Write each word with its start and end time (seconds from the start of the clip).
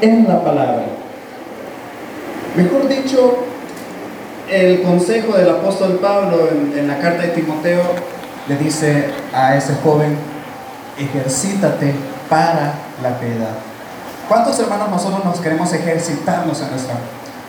en 0.00 0.28
la 0.28 0.44
palabra. 0.44 0.84
Mejor 2.56 2.86
dicho, 2.86 3.38
el 4.48 4.82
consejo 4.82 5.36
del 5.36 5.50
apóstol 5.50 5.98
Pablo 6.00 6.48
en, 6.48 6.86
la 6.86 7.00
carta 7.00 7.22
de 7.22 7.28
Timoteo 7.30 7.82
le 8.46 8.56
dice 8.56 9.06
a 9.34 9.56
ese 9.56 9.74
joven, 9.82 10.16
ejercítate 10.96 11.92
para 12.30 12.74
la 13.02 13.18
piedad. 13.18 13.56
¿Cuántos 14.28 14.60
hermanos 14.60 14.90
nosotros 14.90 15.24
nos 15.24 15.40
queremos 15.40 15.72
ejercitarnos 15.72 16.60
en 16.60 16.70
nuestra 16.70 16.94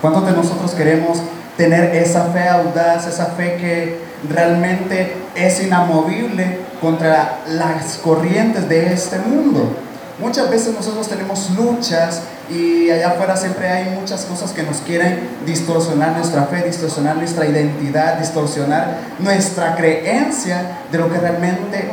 ¿Cuántos 0.00 0.26
de 0.26 0.32
nosotros 0.32 0.72
queremos 0.72 1.18
tener 1.56 1.94
esa 1.94 2.24
fe 2.32 2.48
audaz, 2.48 3.06
esa 3.06 3.26
fe 3.26 3.56
que 3.58 4.00
realmente 4.28 5.12
es 5.36 5.62
inamovible 5.62 6.58
contra 6.80 7.38
las 7.46 7.98
corrientes 7.98 8.68
de 8.68 8.92
este 8.92 9.20
mundo? 9.20 9.76
Muchas 10.18 10.48
veces 10.48 10.72
nosotros 10.74 11.08
tenemos 11.08 11.50
luchas 11.50 12.22
y 12.48 12.88
allá 12.88 13.10
afuera 13.10 13.36
siempre 13.36 13.68
hay 13.68 13.98
muchas 13.98 14.24
cosas 14.24 14.52
que 14.52 14.62
nos 14.62 14.76
quieren 14.78 15.28
distorsionar 15.44 16.12
nuestra 16.12 16.44
fe, 16.44 16.62
distorsionar 16.62 17.16
nuestra 17.16 17.46
identidad, 17.46 18.18
distorsionar 18.18 18.98
nuestra 19.18 19.74
creencia 19.74 20.78
de 20.92 20.98
lo 20.98 21.10
que 21.10 21.18
realmente 21.18 21.90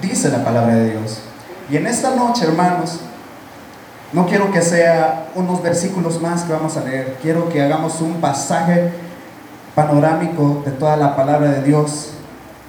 dice 0.00 0.28
la 0.28 0.44
palabra 0.44 0.76
de 0.76 0.90
Dios. 0.90 1.18
Y 1.68 1.76
en 1.76 1.88
esta 1.88 2.14
noche, 2.14 2.44
hermanos, 2.44 3.00
no 4.12 4.26
quiero 4.26 4.52
que 4.52 4.62
sea 4.62 5.26
unos 5.34 5.60
versículos 5.60 6.22
más 6.22 6.44
que 6.44 6.52
vamos 6.52 6.76
a 6.76 6.84
leer, 6.84 7.16
quiero 7.20 7.48
que 7.48 7.60
hagamos 7.60 8.00
un 8.00 8.20
pasaje 8.20 8.92
panorámico 9.74 10.62
de 10.64 10.70
toda 10.70 10.96
la 10.96 11.16
palabra 11.16 11.50
de 11.50 11.62
Dios 11.64 12.12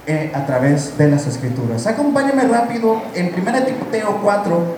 eh, 0.09 0.31
a 0.34 0.44
través 0.44 0.98
de 0.98 1.08
las 1.08 1.27
escrituras. 1.27 1.86
Acompáñame 1.86 2.41
rápido 2.48 2.99
en 3.13 3.27
1 3.27 3.63
Timoteo 3.63 4.20
4. 4.23 4.76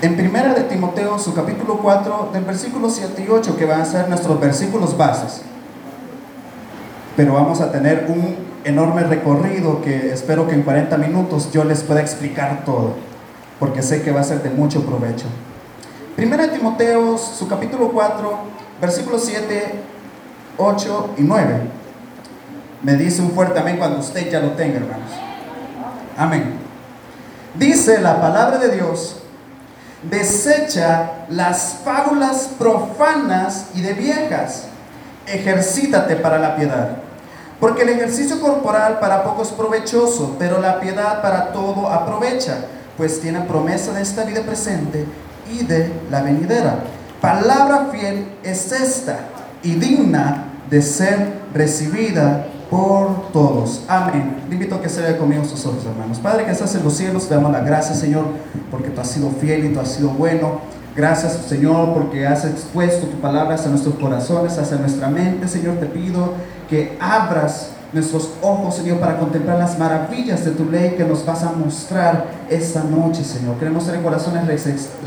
En 0.00 0.18
1 0.18 0.54
de 0.54 0.62
Timoteo, 0.62 1.18
su 1.18 1.34
capítulo 1.34 1.76
4, 1.76 2.30
del 2.32 2.44
versículo 2.44 2.88
7 2.88 3.22
y 3.22 3.30
8, 3.30 3.54
que 3.58 3.66
van 3.66 3.82
a 3.82 3.84
ser 3.84 4.08
nuestros 4.08 4.40
versículos 4.40 4.96
bases. 4.96 5.42
Pero 7.14 7.34
vamos 7.34 7.60
a 7.60 7.70
tener 7.70 8.06
un 8.08 8.34
enorme 8.64 9.02
recorrido 9.02 9.82
que 9.82 10.10
espero 10.10 10.48
que 10.48 10.54
en 10.54 10.62
40 10.62 10.96
minutos 10.96 11.52
yo 11.52 11.64
les 11.64 11.82
pueda 11.82 12.00
explicar 12.00 12.64
todo, 12.64 12.94
porque 13.60 13.82
sé 13.82 14.00
que 14.00 14.10
va 14.10 14.22
a 14.22 14.24
ser 14.24 14.42
de 14.42 14.48
mucho 14.48 14.86
provecho. 14.86 15.26
1 16.16 16.48
Timoteo, 16.48 17.18
su 17.18 17.46
capítulo 17.46 17.90
4, 17.92 18.56
versículos 18.80 19.24
7, 19.24 19.74
8 20.58 21.14
y 21.18 21.22
9. 21.22 21.60
Me 22.82 22.94
dice 22.94 23.22
un 23.22 23.32
fuerte 23.32 23.58
amén 23.58 23.78
cuando 23.78 23.98
usted 23.98 24.30
ya 24.30 24.40
lo 24.40 24.50
tenga, 24.52 24.76
hermanos. 24.76 25.10
Amén. 26.16 26.58
Dice 27.54 28.00
la 28.00 28.20
palabra 28.20 28.58
de 28.58 28.70
Dios, 28.70 29.16
desecha 30.02 31.10
las 31.28 31.78
fábulas 31.84 32.50
profanas 32.58 33.68
y 33.74 33.80
de 33.80 33.94
viejas, 33.94 34.64
ejercítate 35.26 36.16
para 36.16 36.38
la 36.38 36.56
piedad. 36.56 36.98
Porque 37.58 37.82
el 37.82 37.88
ejercicio 37.88 38.38
corporal 38.40 38.98
para 39.00 39.24
poco 39.24 39.42
es 39.42 39.48
provechoso, 39.48 40.36
pero 40.38 40.60
la 40.60 40.78
piedad 40.78 41.22
para 41.22 41.52
todo 41.52 41.88
aprovecha, 41.88 42.58
pues 42.98 43.20
tiene 43.20 43.40
promesa 43.40 43.92
de 43.92 44.02
esta 44.02 44.24
vida 44.24 44.42
presente 44.42 45.06
y 45.50 45.64
de 45.64 45.90
la 46.10 46.20
venidera 46.20 46.80
palabra 47.20 47.88
fiel 47.92 48.26
es 48.42 48.72
esta 48.72 49.18
y 49.62 49.74
digna 49.74 50.44
de 50.70 50.82
ser 50.82 51.32
recibida 51.54 52.46
por 52.70 53.30
todos. 53.32 53.82
Amén. 53.88 54.44
Te 54.48 54.54
invito 54.54 54.74
a 54.74 54.82
que 54.82 54.88
se 54.88 55.00
vea 55.00 55.16
conmigo 55.16 55.44
sus 55.44 55.64
hermanos. 55.84 56.18
Padre 56.18 56.44
que 56.44 56.50
estás 56.50 56.74
en 56.74 56.84
los 56.84 56.94
cielos, 56.94 57.28
te 57.28 57.34
damos 57.34 57.52
la 57.52 57.60
gracia, 57.60 57.94
Señor, 57.94 58.24
porque 58.70 58.90
tú 58.90 59.00
has 59.00 59.08
sido 59.08 59.30
fiel 59.30 59.66
y 59.66 59.74
tú 59.74 59.80
has 59.80 59.92
sido 59.92 60.10
bueno. 60.10 60.60
Gracias, 60.96 61.34
Señor, 61.48 61.92
porque 61.94 62.26
has 62.26 62.44
expuesto 62.44 63.06
tu 63.06 63.18
palabra 63.20 63.54
hacia 63.54 63.70
nuestros 63.70 63.96
corazones, 63.96 64.58
hacia 64.58 64.78
nuestra 64.78 65.08
mente. 65.08 65.46
Señor, 65.46 65.76
te 65.76 65.86
pido 65.86 66.32
que 66.68 66.96
abras 67.00 67.70
nuestros 67.92 68.30
ojos, 68.42 68.76
Señor, 68.76 68.98
para 68.98 69.18
contemplar 69.18 69.58
las 69.58 69.78
maravillas 69.78 70.44
de 70.44 70.50
tu 70.52 70.70
ley 70.70 70.94
que 70.96 71.04
nos 71.04 71.24
vas 71.24 71.42
a 71.42 71.52
mostrar 71.52 72.26
esta 72.48 72.82
noche, 72.82 73.24
Señor. 73.24 73.56
Queremos 73.58 73.84
ser 73.84 74.02
corazones 74.02 74.46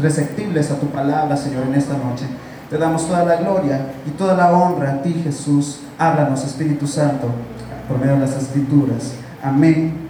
receptibles 0.01 0.71
a 0.71 0.75
tu 0.75 0.87
palabra, 0.87 1.35
Señor, 1.37 1.63
en 1.67 1.75
esta 1.75 1.93
noche. 1.93 2.25
Te 2.69 2.77
damos 2.77 3.07
toda 3.07 3.25
la 3.25 3.37
gloria 3.37 3.81
y 4.05 4.11
toda 4.11 4.35
la 4.35 4.51
honra 4.51 4.91
a 4.93 5.01
ti, 5.01 5.21
Jesús. 5.23 5.81
Háblanos, 5.97 6.43
Espíritu 6.43 6.87
Santo, 6.87 7.27
por 7.87 7.99
medio 7.99 8.13
de 8.13 8.19
las 8.19 8.35
Escrituras. 8.35 9.13
Amén 9.43 10.09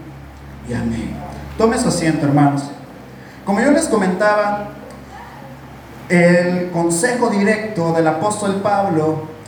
y 0.70 0.74
amén. 0.74 1.16
Tome 1.58 1.78
su 1.80 1.88
asiento, 1.88 2.26
hermanos. 2.26 2.64
Como 3.46 3.62
yo 3.62 3.72
les 3.72 3.88
comentaba, 3.88 4.70
el 6.10 6.72
consejo 6.72 7.30
directo 7.30 7.94
del 7.94 8.08
apóstol 8.08 8.62
Pablo 8.62 9.39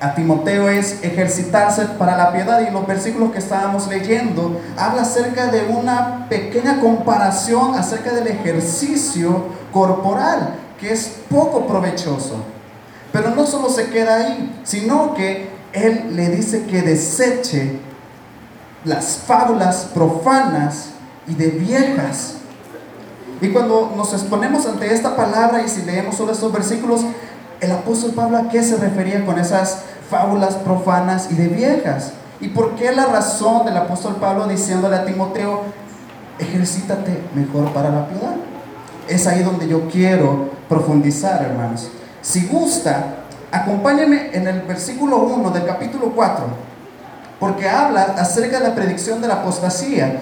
a 0.00 0.14
Timoteo 0.14 0.68
es 0.68 1.02
ejercitarse 1.02 1.86
para 1.98 2.16
la 2.16 2.32
piedad 2.32 2.60
y 2.60 2.70
los 2.70 2.86
versículos 2.86 3.32
que 3.32 3.38
estábamos 3.38 3.88
leyendo 3.88 4.60
habla 4.76 5.02
acerca 5.02 5.46
de 5.46 5.64
una 5.64 6.28
pequeña 6.28 6.80
comparación 6.80 7.74
acerca 7.74 8.12
del 8.12 8.26
ejercicio 8.26 9.44
corporal 9.72 10.54
que 10.78 10.92
es 10.92 11.16
poco 11.30 11.66
provechoso. 11.66 12.44
Pero 13.12 13.30
no 13.30 13.46
solo 13.46 13.70
se 13.70 13.88
queda 13.88 14.16
ahí, 14.16 14.60
sino 14.64 15.14
que 15.14 15.48
él 15.72 16.14
le 16.14 16.28
dice 16.28 16.64
que 16.64 16.82
deseche 16.82 17.80
las 18.84 19.22
fábulas 19.26 19.88
profanas 19.94 20.90
y 21.26 21.34
de 21.34 21.48
viejas. 21.48 22.34
Y 23.40 23.48
cuando 23.48 23.92
nos 23.96 24.12
exponemos 24.12 24.66
ante 24.66 24.92
esta 24.92 25.16
palabra 25.16 25.62
y 25.62 25.68
si 25.68 25.82
leemos 25.82 26.16
solo 26.16 26.32
estos 26.32 26.52
versículos, 26.52 27.02
el 27.60 27.72
apóstol 27.72 28.12
Pablo 28.12 28.38
a 28.38 28.48
qué 28.48 28.62
se 28.62 28.76
refería 28.76 29.24
con 29.24 29.38
esas 29.38 29.82
fábulas 30.10 30.54
profanas 30.56 31.28
y 31.30 31.34
de 31.34 31.48
viejas. 31.48 32.12
¿Y 32.40 32.48
por 32.48 32.74
qué 32.74 32.92
la 32.92 33.06
razón 33.06 33.64
del 33.64 33.76
apóstol 33.76 34.16
Pablo 34.16 34.46
diciéndole 34.46 34.96
a 34.96 35.04
Timoteo, 35.04 35.62
ejercítate 36.38 37.22
mejor 37.34 37.72
para 37.72 37.90
la 37.90 38.06
piedad? 38.08 38.36
Es 39.08 39.26
ahí 39.26 39.42
donde 39.42 39.68
yo 39.68 39.88
quiero 39.88 40.50
profundizar, 40.68 41.42
hermanos. 41.42 41.90
Si 42.20 42.46
gusta, 42.46 43.16
acompáñeme 43.50 44.30
en 44.32 44.46
el 44.48 44.62
versículo 44.62 45.18
1 45.18 45.50
del 45.50 45.64
capítulo 45.64 46.12
4, 46.14 46.44
porque 47.40 47.68
habla 47.68 48.02
acerca 48.18 48.58
de 48.58 48.68
la 48.68 48.74
predicción 48.74 49.22
de 49.22 49.28
la 49.28 49.34
apostasía 49.34 50.20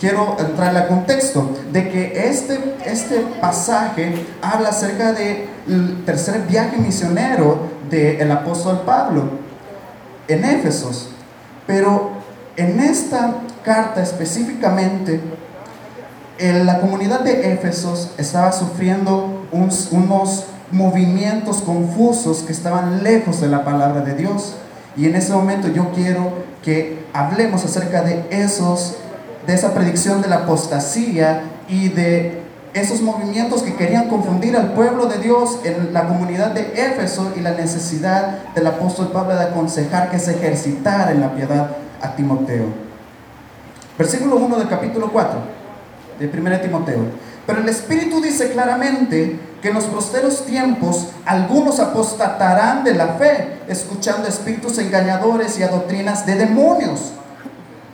quiero 0.00 0.36
entrarle 0.38 0.78
a 0.78 0.88
contexto 0.88 1.50
de 1.70 1.90
que 1.90 2.28
este, 2.28 2.58
este 2.86 3.20
pasaje 3.40 4.26
habla 4.40 4.70
acerca 4.70 5.12
del 5.12 6.04
tercer 6.06 6.46
viaje 6.48 6.78
misionero 6.78 7.68
del 7.90 8.32
apóstol 8.32 8.82
Pablo 8.86 9.24
en 10.26 10.44
Éfesos. 10.44 11.10
Pero 11.66 12.12
en 12.56 12.80
esta 12.80 13.34
carta 13.62 14.02
específicamente, 14.02 15.20
la 16.38 16.80
comunidad 16.80 17.20
de 17.20 17.52
Éfesos 17.52 18.12
estaba 18.16 18.52
sufriendo 18.52 19.46
unos 19.52 20.46
movimientos 20.72 21.60
confusos 21.60 22.42
que 22.42 22.52
estaban 22.52 23.02
lejos 23.02 23.40
de 23.42 23.48
la 23.48 23.64
palabra 23.64 24.00
de 24.00 24.14
Dios. 24.14 24.54
Y 24.96 25.06
en 25.06 25.14
ese 25.14 25.32
momento 25.32 25.68
yo 25.68 25.90
quiero 25.92 26.32
que 26.62 27.04
hablemos 27.12 27.64
acerca 27.64 28.02
de 28.02 28.24
esos 28.30 28.96
de 29.46 29.54
esa 29.54 29.74
predicción 29.74 30.22
de 30.22 30.28
la 30.28 30.36
apostasía 30.36 31.42
y 31.68 31.88
de 31.88 32.40
esos 32.72 33.00
movimientos 33.00 33.62
que 33.62 33.74
querían 33.74 34.08
confundir 34.08 34.56
al 34.56 34.72
pueblo 34.74 35.06
de 35.06 35.18
Dios 35.18 35.58
en 35.64 35.92
la 35.92 36.06
comunidad 36.06 36.52
de 36.52 36.72
Éfeso 36.74 37.32
y 37.36 37.40
la 37.40 37.52
necesidad 37.52 38.52
del 38.54 38.66
apóstol 38.66 39.10
Pablo 39.12 39.34
de 39.34 39.44
aconsejar 39.44 40.10
que 40.10 40.18
se 40.18 40.32
ejercitara 40.32 41.10
en 41.10 41.20
la 41.20 41.34
piedad 41.34 41.70
a 42.00 42.14
Timoteo. 42.14 42.66
Versículo 43.98 44.36
1 44.36 44.58
del 44.58 44.68
capítulo 44.68 45.10
4 45.12 45.40
de 46.20 46.26
1 46.28 46.60
Timoteo. 46.60 47.00
Pero 47.46 47.60
el 47.60 47.68
Espíritu 47.68 48.20
dice 48.20 48.52
claramente 48.52 49.38
que 49.60 49.68
en 49.68 49.74
los 49.74 49.84
posteros 49.84 50.46
tiempos 50.46 51.08
algunos 51.26 51.80
apostatarán 51.80 52.84
de 52.84 52.94
la 52.94 53.14
fe, 53.14 53.58
escuchando 53.68 54.28
espíritus 54.28 54.78
engañadores 54.78 55.58
y 55.58 55.64
a 55.64 55.68
doctrinas 55.68 56.24
de 56.26 56.36
demonios. 56.36 57.12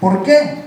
¿Por 0.00 0.22
qué? 0.22 0.65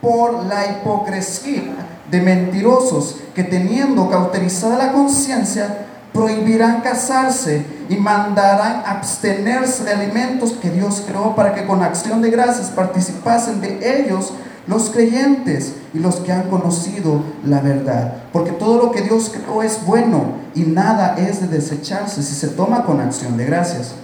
Por 0.00 0.44
la 0.44 0.66
hipocresía 0.66 1.74
de 2.10 2.20
mentirosos 2.20 3.16
que 3.34 3.44
teniendo 3.44 4.10
cauterizada 4.10 4.76
la 4.76 4.92
conciencia, 4.92 5.86
prohibirán 6.12 6.80
casarse 6.80 7.64
y 7.88 7.96
mandarán 7.96 8.82
abstenerse 8.84 9.84
de 9.84 9.92
alimentos 9.92 10.52
que 10.52 10.70
Dios 10.70 11.04
creó 11.06 11.36
para 11.36 11.54
que 11.54 11.66
con 11.66 11.82
acción 11.82 12.20
de 12.20 12.30
gracias 12.30 12.70
participasen 12.70 13.60
de 13.60 14.00
ellos 14.00 14.32
los 14.66 14.90
creyentes 14.90 15.74
y 15.94 15.98
los 15.98 16.16
que 16.16 16.32
han 16.32 16.48
conocido 16.48 17.22
la 17.44 17.60
verdad. 17.60 18.14
Porque 18.32 18.52
todo 18.52 18.82
lo 18.82 18.90
que 18.90 19.02
Dios 19.02 19.32
creó 19.34 19.62
es 19.62 19.84
bueno 19.84 20.32
y 20.54 20.62
nada 20.62 21.16
es 21.16 21.40
de 21.40 21.48
desecharse 21.48 22.22
si 22.22 22.34
se 22.34 22.48
toma 22.48 22.84
con 22.84 23.00
acción 23.00 23.36
de 23.36 23.46
gracias. 23.46 23.94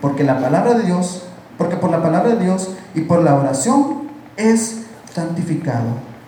Porque 0.00 0.24
la 0.24 0.40
palabra 0.40 0.74
de 0.74 0.84
Dios, 0.84 1.22
porque 1.58 1.76
por 1.76 1.90
la 1.90 2.02
palabra 2.02 2.34
de 2.34 2.44
Dios 2.44 2.70
y 2.94 3.02
por 3.02 3.22
la 3.22 3.34
oración 3.34 4.08
es 4.36 4.85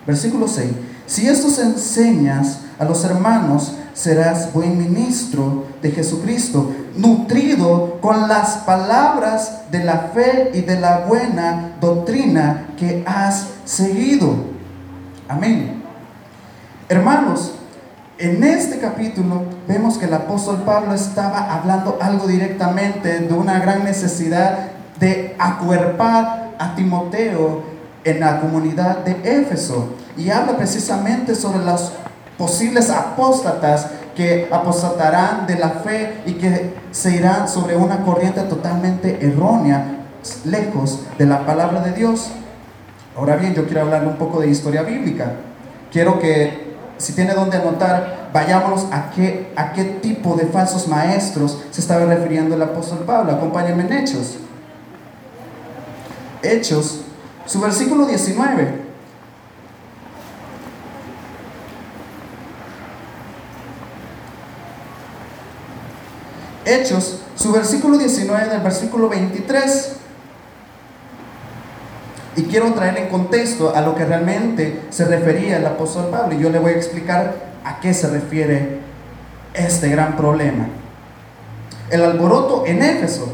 Versículo 0.05 0.47
6. 0.47 0.71
Si 1.05 1.27
esto 1.27 1.49
enseñas 1.61 2.61
a 2.77 2.85
los 2.85 3.03
hermanos, 3.03 3.73
serás 3.93 4.53
buen 4.53 4.77
ministro 4.77 5.65
de 5.81 5.91
Jesucristo, 5.91 6.71
nutrido 6.95 7.99
con 8.01 8.27
las 8.27 8.57
palabras 8.59 9.71
de 9.71 9.83
la 9.83 10.11
fe 10.13 10.51
y 10.53 10.61
de 10.61 10.79
la 10.79 11.05
buena 11.05 11.73
doctrina 11.81 12.67
que 12.77 13.03
has 13.05 13.47
seguido. 13.65 14.35
Amén. 15.27 15.83
Hermanos, 16.87 17.53
en 18.17 18.43
este 18.43 18.79
capítulo 18.79 19.43
vemos 19.67 19.97
que 19.97 20.05
el 20.05 20.13
apóstol 20.13 20.63
Pablo 20.65 20.93
estaba 20.93 21.53
hablando 21.53 21.97
algo 22.01 22.27
directamente 22.27 23.19
de 23.19 23.33
una 23.33 23.59
gran 23.59 23.83
necesidad 23.83 24.71
de 24.99 25.35
acuerpar 25.39 26.51
a 26.57 26.75
Timoteo 26.75 27.78
en 28.03 28.19
la 28.19 28.39
comunidad 28.39 28.99
de 28.99 29.41
Éfeso 29.41 29.89
y 30.17 30.29
habla 30.29 30.57
precisamente 30.57 31.35
sobre 31.35 31.65
los 31.65 31.91
posibles 32.37 32.89
apóstatas 32.89 33.87
que 34.15 34.47
apostatarán 34.51 35.47
de 35.47 35.57
la 35.57 35.69
fe 35.69 36.21
y 36.25 36.33
que 36.33 36.73
se 36.91 37.15
irán 37.15 37.47
sobre 37.47 37.75
una 37.75 38.03
corriente 38.03 38.41
totalmente 38.41 39.25
errónea, 39.25 40.05
lejos 40.45 41.01
de 41.17 41.25
la 41.25 41.45
palabra 41.45 41.81
de 41.81 41.93
Dios. 41.93 42.31
Ahora 43.17 43.35
bien, 43.35 43.53
yo 43.53 43.65
quiero 43.65 43.81
hablar 43.81 44.05
un 44.05 44.15
poco 44.15 44.41
de 44.41 44.49
historia 44.49 44.83
bíblica. 44.83 45.33
Quiero 45.91 46.19
que, 46.19 46.75
si 46.97 47.13
tiene 47.13 47.33
donde 47.33 47.57
anotar, 47.57 48.29
vayámonos 48.33 48.87
a 48.91 49.09
qué, 49.11 49.51
a 49.55 49.73
qué 49.73 49.83
tipo 49.85 50.35
de 50.35 50.45
falsos 50.47 50.87
maestros 50.87 51.61
se 51.71 51.81
estaba 51.81 52.05
refiriendo 52.05 52.55
el 52.55 52.61
apóstol 52.61 52.99
Pablo. 52.99 53.31
Acompáñenme 53.31 53.83
en 53.83 53.93
Hechos. 53.93 54.37
Hechos, 56.43 57.01
su 57.49 57.59
versículo 57.59 58.05
19. 58.05 58.89
Hechos, 66.63 67.21
su 67.35 67.51
versículo 67.51 67.97
19 67.97 68.49
del 68.49 68.61
versículo 68.61 69.09
23. 69.09 69.93
Y 72.35 72.43
quiero 72.43 72.71
traer 72.73 72.99
en 72.99 73.09
contexto 73.09 73.75
a 73.75 73.81
lo 73.81 73.95
que 73.95 74.05
realmente 74.05 74.81
se 74.91 75.05
refería 75.05 75.57
el 75.57 75.65
apóstol 75.65 76.09
Pablo. 76.11 76.35
Y 76.35 76.43
yo 76.43 76.51
le 76.51 76.59
voy 76.59 76.73
a 76.73 76.75
explicar 76.75 77.33
a 77.65 77.79
qué 77.79 77.95
se 77.95 78.09
refiere 78.09 78.77
este 79.55 79.89
gran 79.89 80.15
problema. 80.15 80.67
El 81.89 82.03
alboroto 82.03 82.67
en 82.67 82.83
Éfeso. 82.83 83.27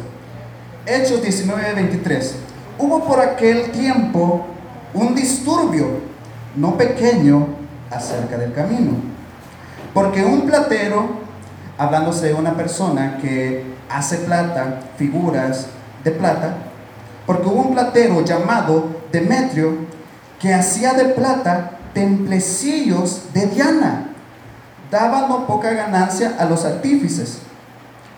Hechos 0.86 1.22
19, 1.22 1.74
23. 1.74 2.44
Hubo 2.77 3.04
por 3.06 3.19
aquel 3.19 3.72
tiempo 3.72 4.45
un 4.94 5.16
disturbio, 5.16 5.88
no 6.56 6.77
pequeño, 6.77 7.48
acerca 7.89 8.38
del 8.38 8.54
camino. 8.54 8.94
Porque 9.94 10.24
un 10.24 10.42
platero 10.42 11.25
hablándose 11.77 12.27
de 12.27 12.33
una 12.33 12.56
persona 12.56 13.18
que 13.22 13.63
hace 13.89 14.18
plata, 14.19 14.81
figuras 14.98 15.68
de 16.04 16.12
plata, 16.12 16.56
porque 17.25 17.48
hubo 17.48 17.62
un 17.62 17.74
platero 17.74 18.24
llamado 18.24 18.88
Demetrio 19.12 19.78
que 20.39 20.54
hacía 20.54 20.94
de 20.94 21.06
plata 21.06 21.71
templecillos 21.94 23.33
de 23.33 23.48
Diana. 23.48 24.10
Daba 24.92 25.28
no 25.28 25.48
poca 25.48 25.71
ganancia 25.71 26.36
a 26.38 26.45
los 26.45 26.66
artífices, 26.66 27.39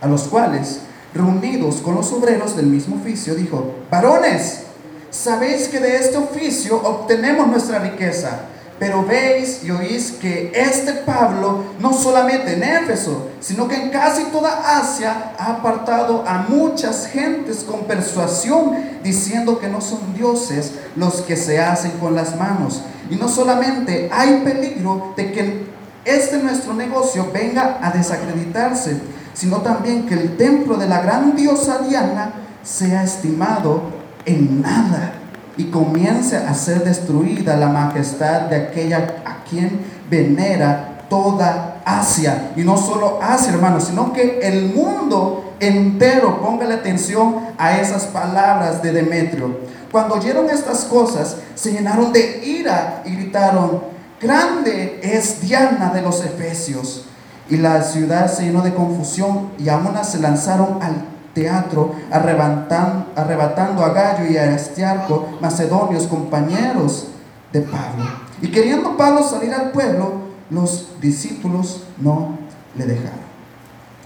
a 0.02 0.08
los 0.08 0.24
cuales, 0.24 0.82
reunidos 1.14 1.78
con 1.78 1.96
los 1.96 2.12
obreros 2.12 2.56
del 2.56 2.68
mismo 2.68 2.98
oficio, 2.98 3.36
dijo, 3.36 3.76
varones, 3.90 4.64
sabéis 5.10 5.68
que 5.68 5.80
de 5.80 5.98
este 5.98 6.18
oficio 6.18 6.76
obtenemos 6.78 7.48
nuestra 7.48 7.80
riqueza 7.80 8.48
pero 8.80 9.04
veis 9.04 9.64
y 9.64 9.72
oís 9.72 10.12
que 10.12 10.52
este 10.54 10.94
Pablo, 10.94 11.64
no 11.80 11.94
solamente 11.94 12.54
en 12.54 12.64
Éfeso, 12.64 13.30
sino 13.40 13.68
que 13.68 13.76
en 13.76 13.90
casi 13.90 14.26
toda 14.26 14.80
Asia, 14.80 15.34
ha 15.38 15.54
apartado 15.54 16.24
a 16.28 16.46
muchas 16.48 17.08
gentes 17.08 17.66
con 17.68 17.86
persuasión, 17.86 18.76
diciendo 19.04 19.60
que 19.60 19.68
no 19.68 19.82
son 19.82 20.14
dioses 20.14 20.74
los 20.96 21.22
que 21.22 21.36
se 21.36 21.60
hacen 21.60 21.92
con 22.00 22.14
las 22.14 22.36
manos. 22.36 22.82
Y 23.10 23.16
no 23.16 23.30
solamente 23.30 24.10
hay 24.14 24.42
peligro 24.44 25.14
de 25.18 25.32
que 25.32 25.68
este 26.06 26.38
nuestro 26.38 26.74
negocio 26.74 27.32
venga 27.34 27.80
a 27.82 27.90
desacreditarse, 27.92 28.98
sino 29.38 29.58
también 29.58 30.08
que 30.08 30.16
el 30.16 30.36
templo 30.36 30.78
de 30.78 30.88
la 30.88 31.02
gran 31.02 31.36
diosa 31.36 31.80
Diana 31.88 32.32
sea 32.64 33.04
estimado 33.04 33.84
en 34.26 34.62
nada 34.62 35.14
y 35.58 35.66
comience 35.66 36.38
a 36.38 36.54
ser 36.56 36.84
destruida 36.84 37.56
la 37.56 37.70
majestad 37.70 38.42
de 38.42 38.56
aquella 38.56 39.22
a 39.26 39.44
quien 39.48 39.80
venera 40.10 41.06
toda 41.08 41.82
Asia. 41.86 42.52
Y 42.56 42.62
no 42.62 42.78
solo 42.78 43.20
Asia, 43.22 43.54
hermanos, 43.54 43.86
sino 43.86 44.12
que 44.12 44.40
el 44.42 44.74
mundo 44.74 45.54
entero 45.60 46.42
póngale 46.42 46.74
atención 46.74 47.36
a 47.60 47.78
esas 47.78 48.06
palabras 48.06 48.82
de 48.82 48.92
Demetrio. 48.92 49.60
Cuando 49.92 50.16
oyeron 50.16 50.50
estas 50.50 50.86
cosas, 50.86 51.38
se 51.54 51.72
llenaron 51.72 52.12
de 52.12 52.42
ira 52.44 53.04
y 53.06 53.12
gritaron, 53.12 53.84
grande 54.20 55.00
es 55.02 55.42
Diana 55.42 55.92
de 55.94 56.02
los 56.02 56.26
Efesios. 56.26 57.06
Y 57.50 57.58
la 57.58 57.82
ciudad 57.82 58.32
se 58.32 58.44
llenó 58.44 58.62
de 58.62 58.74
confusión 58.74 59.52
y 59.58 59.70
aún 59.70 59.94
se 60.04 60.20
lanzaron 60.20 60.82
al 60.82 61.06
teatro, 61.34 61.94
arrebatando, 62.12 63.08
arrebatando 63.16 63.86
a 63.86 63.90
Gallo 63.90 64.30
y 64.30 64.38
a 64.38 64.56
Estiarco, 64.56 65.38
macedonios, 65.40 66.08
compañeros 66.08 67.10
de 67.54 67.62
Pablo. 67.62 68.06
Y 68.42 68.50
queriendo 68.50 68.98
Pablo 68.98 69.24
salir 69.24 69.54
al 69.54 69.72
pueblo, 69.72 70.28
los 70.50 71.00
discípulos 71.00 71.84
no 71.98 72.38
le 72.76 72.86
dejaron. 72.86 73.20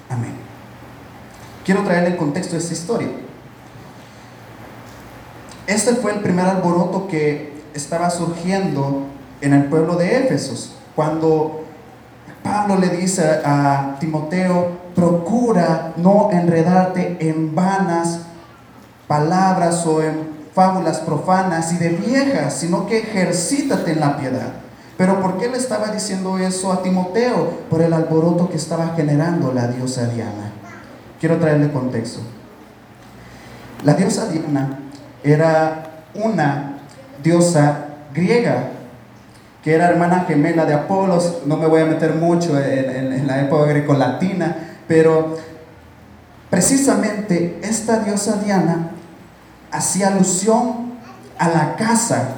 Amén. 0.10 0.34
Quiero 1.66 1.84
traerle 1.84 2.12
el 2.12 2.18
contexto 2.18 2.54
de 2.54 2.60
esta 2.60 2.74
historia. 2.74 3.08
Este 5.68 5.96
fue 5.96 6.12
el 6.12 6.20
primer 6.20 6.46
alboroto 6.46 7.08
que 7.08 7.62
estaba 7.74 8.10
surgiendo 8.10 9.04
en 9.42 9.54
el 9.54 9.66
pueblo 9.66 9.96
de 9.96 10.18
Éfesos, 10.18 10.74
cuando 10.96 11.61
Pablo 12.44 12.78
le 12.78 12.90
dice 12.90 13.42
a 13.46 13.98
Timoteo, 14.00 14.72
procura 14.96 15.94
no 15.98 16.30
enredarte 16.32 17.18
en 17.20 17.54
vanas 17.54 18.20
palabras 19.08 19.86
o 19.86 20.02
en 20.02 20.30
fábulas 20.54 21.00
profanas 21.00 21.72
y 21.74 21.78
de 21.78 21.90
viejas, 21.90 22.54
sino 22.56 22.88
que 22.88 23.00
ejercítate 23.00 23.92
en 23.92 24.00
la 24.00 24.18
piedad. 24.18 24.54
Pero 24.98 25.22
¿por 25.22 25.38
qué 25.38 25.50
le 25.50 25.58
estaba 25.58 25.88
diciendo 25.88 26.38
eso 26.38 26.72
a 26.72 26.84
Timoteo? 26.84 27.62
Por 27.70 27.82
el 27.82 27.94
alboroto 27.94 28.50
que 28.50 28.58
estaba 28.58 28.94
generando 28.96 29.52
la 29.54 29.68
diosa 29.68 30.06
Diana. 30.08 30.52
Quiero 31.20 31.38
traerle 31.38 31.72
contexto. 31.72 32.22
La 33.84 33.94
diosa 33.94 34.28
Diana 34.28 34.80
era 35.24 36.06
una 36.14 36.78
diosa 37.24 37.86
griega 38.14 38.70
que 39.64 39.74
era 39.74 39.90
hermana 39.90 40.26
gemela 40.28 40.66
de 40.66 40.74
Apolos. 40.74 41.42
No 41.46 41.58
me 41.58 41.68
voy 41.68 41.82
a 41.82 41.86
meter 41.86 42.16
mucho 42.16 42.60
en, 42.60 43.28
la 43.28 43.42
época 43.42 43.66
grecolatina, 43.66 44.56
pero 44.88 45.38
precisamente 46.50 47.60
esta 47.62 48.00
diosa 48.00 48.42
Diana 48.44 48.92
hacía 49.72 50.08
alusión 50.08 50.92
a 51.38 51.50
la 51.50 51.76
casa 51.76 52.30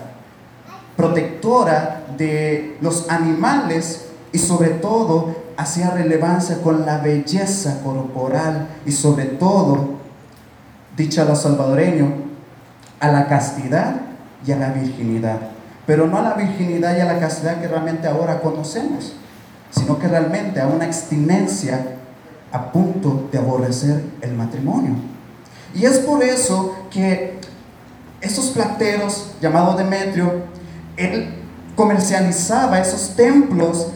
protectora 0.96 2.04
de 2.18 2.78
los 2.82 3.10
animales 3.10 4.06
y 4.32 4.38
sobre 4.38 4.70
todo 4.70 5.44
hacía 5.58 5.92
relevancia 5.92 6.62
con 6.62 6.86
la 6.86 7.00
belleza 7.00 7.82
corporal 7.84 8.68
y 8.86 8.92
sobre 8.92 9.26
todo, 9.26 9.96
dicha 10.96 11.26
lo 11.26 11.36
salvadoreño, 11.36 12.24
a 13.00 13.08
la 13.10 13.28
castidad 13.28 13.96
y 14.46 14.52
a 14.52 14.58
la 14.58 14.70
virginidad. 14.70 15.53
Pero 15.86 16.08
no 16.08 16.18
a 16.18 16.22
la 16.22 16.34
virginidad 16.34 16.96
y 16.96 17.02
a 17.02 17.06
la 17.06 17.20
castidad 17.20 17.60
que 17.60 17.68
realmente 17.68 18.08
ahora 18.08 18.40
conocemos, 18.40 19.14
sino 19.72 20.00
que 20.00 20.08
realmente 20.08 20.62
a 20.62 20.68
una 20.68 20.86
abstinencia 20.86 21.98
a 22.52 22.72
punto 22.72 23.28
de 23.32 23.38
aborrecer 23.38 24.04
el 24.22 24.34
matrimonio. 24.34 24.96
Y 25.74 25.86
es 25.86 25.98
por 26.00 26.24
eso 26.24 26.76
que 26.92 27.40
esos 28.22 28.52
plateros, 28.52 29.34
llamado 29.42 29.76
Demetrio, 29.76 30.44
él 30.96 31.34
comercializaba 31.76 32.80
esos 32.80 33.16
templos 33.16 33.88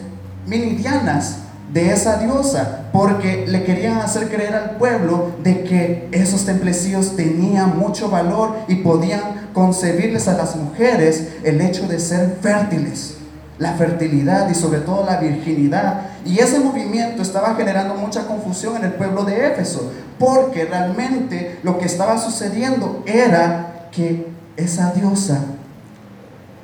minidianas 0.46 1.38
de 1.72 1.92
esa 1.92 2.18
diosa, 2.18 2.88
porque 2.92 3.46
le 3.46 3.62
querían 3.64 3.98
hacer 3.98 4.28
creer 4.28 4.54
al 4.54 4.70
pueblo 4.72 5.32
de 5.42 5.64
que 5.64 6.08
esos 6.12 6.44
templecillos 6.44 7.14
tenían 7.14 7.78
mucho 7.78 8.10
valor 8.10 8.56
y 8.68 8.76
podían 8.76 9.37
concebirles 9.58 10.28
a 10.28 10.34
las 10.34 10.54
mujeres 10.56 11.28
el 11.42 11.60
hecho 11.60 11.88
de 11.88 11.98
ser 11.98 12.38
fértiles 12.40 13.18
la 13.58 13.72
fertilidad 13.74 14.48
y 14.48 14.54
sobre 14.54 14.80
todo 14.80 15.04
la 15.04 15.16
virginidad. 15.16 16.02
Y 16.24 16.38
ese 16.38 16.60
movimiento 16.60 17.22
estaba 17.22 17.54
generando 17.54 17.94
mucha 17.94 18.26
confusión 18.26 18.76
en 18.76 18.84
el 18.84 18.92
pueblo 18.92 19.24
de 19.24 19.48
Éfeso, 19.48 19.92
porque 20.18 20.64
realmente 20.64 21.58
lo 21.62 21.78
que 21.78 21.86
estaba 21.86 22.18
sucediendo 22.18 23.02
era 23.06 23.88
que 23.90 24.28
esa 24.56 24.92
diosa 24.92 25.40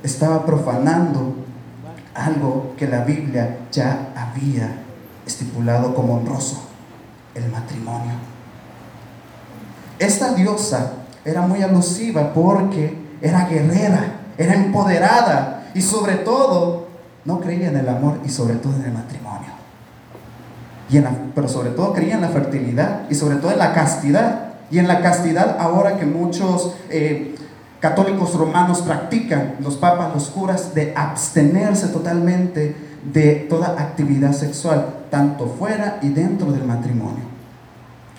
estaba 0.02 0.44
profanando 0.44 1.34
algo 2.14 2.74
que 2.76 2.86
la 2.86 3.04
Biblia 3.04 3.58
ya 3.72 4.12
había 4.14 4.76
estipulado 5.26 5.94
como 5.94 6.14
honroso, 6.14 6.62
el 7.34 7.50
matrimonio. 7.50 8.12
Esta 9.98 10.34
diosa 10.34 10.92
era 11.24 11.42
muy 11.42 11.62
alusiva 11.62 12.32
porque 12.32 12.96
era 13.20 13.46
guerrera, 13.46 14.20
era 14.36 14.54
empoderada 14.54 15.70
y 15.74 15.80
sobre 15.80 16.16
todo 16.16 16.88
no 17.24 17.40
creía 17.40 17.68
en 17.68 17.76
el 17.76 17.88
amor 17.88 18.18
y 18.24 18.28
sobre 18.28 18.56
todo 18.56 18.74
en 18.74 18.84
el 18.84 18.92
matrimonio. 18.92 19.54
Y 20.90 21.02
pero 21.34 21.48
sobre 21.48 21.70
todo 21.70 21.92
creía 21.92 22.14
en 22.14 22.20
la 22.20 22.28
fertilidad 22.28 23.02
y 23.10 23.14
sobre 23.14 23.36
todo 23.36 23.50
en 23.50 23.58
la 23.58 23.72
castidad. 23.72 24.40
Y 24.70 24.78
en 24.78 24.88
la 24.88 25.00
castidad 25.00 25.56
ahora 25.60 25.98
que 25.98 26.06
muchos 26.06 26.74
eh, 26.90 27.34
católicos 27.80 28.34
romanos 28.34 28.82
practican, 28.82 29.56
los 29.60 29.76
papas, 29.76 30.12
los 30.14 30.28
curas, 30.28 30.74
de 30.74 30.92
abstenerse 30.96 31.88
totalmente 31.88 32.76
de 33.12 33.46
toda 33.48 33.80
actividad 33.80 34.32
sexual, 34.32 34.86
tanto 35.10 35.46
fuera 35.58 35.98
y 36.02 36.08
dentro 36.08 36.50
del 36.52 36.64
matrimonio. 36.64 37.33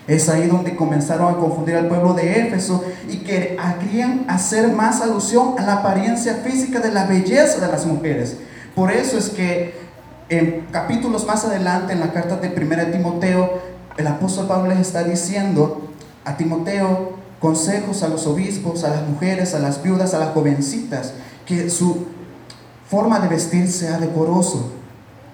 Es 0.07 0.29
ahí 0.29 0.47
donde 0.47 0.75
comenzaron 0.75 1.33
a 1.33 1.37
confundir 1.37 1.75
al 1.75 1.87
pueblo 1.87 2.13
de 2.13 2.41
Éfeso 2.41 2.83
y 3.09 3.17
que 3.17 3.57
querían 3.79 4.25
hacer 4.27 4.71
más 4.71 5.01
alusión 5.01 5.55
a 5.57 5.63
la 5.63 5.73
apariencia 5.75 6.35
física 6.43 6.79
de 6.79 6.91
la 6.91 7.05
belleza 7.05 7.59
de 7.59 7.71
las 7.71 7.85
mujeres. 7.85 8.37
Por 8.75 8.91
eso 8.91 9.17
es 9.17 9.29
que 9.29 9.73
en 10.29 10.67
capítulos 10.71 11.25
más 11.25 11.45
adelante, 11.45 11.93
en 11.93 11.99
la 11.99 12.11
carta 12.11 12.37
de 12.37 12.49
1 12.49 12.91
Timoteo, 12.91 13.61
el 13.97 14.07
apóstol 14.07 14.47
Pablo 14.47 14.69
les 14.69 14.79
está 14.79 15.03
diciendo 15.03 15.89
a 16.23 16.35
Timoteo 16.37 17.13
consejos 17.39 18.03
a 18.03 18.07
los 18.07 18.27
obispos, 18.27 18.83
a 18.83 18.89
las 18.89 19.07
mujeres, 19.07 19.53
a 19.53 19.59
las 19.59 19.81
viudas, 19.81 20.13
a 20.13 20.19
las 20.19 20.33
jovencitas, 20.33 21.13
que 21.45 21.69
su 21.69 22.07
forma 22.89 23.19
de 23.19 23.27
vestir 23.27 23.71
sea 23.71 23.97
decoroso, 23.99 24.71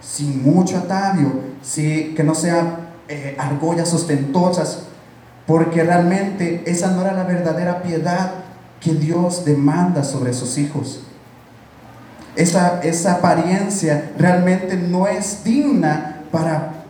sin 0.02 0.44
mucho 0.44 0.78
atavio, 0.78 1.32
que 1.74 2.24
no 2.24 2.36
sea 2.36 2.81
eh, 3.08 3.36
argollas 3.38 3.94
ostentosas, 3.94 4.84
porque 5.46 5.84
realmente 5.84 6.64
esa 6.66 6.92
no 6.92 7.02
era 7.02 7.14
la 7.14 7.24
verdadera 7.24 7.82
piedad 7.82 8.32
que 8.80 8.94
Dios 8.94 9.44
demanda 9.44 10.04
sobre 10.04 10.34
sus 10.34 10.58
hijos. 10.58 11.02
Esa, 12.36 12.80
esa 12.82 13.16
apariencia 13.16 14.12
realmente 14.18 14.78
no 14.78 15.08
es 15.08 15.44
digna 15.44 16.22
para 16.32 16.86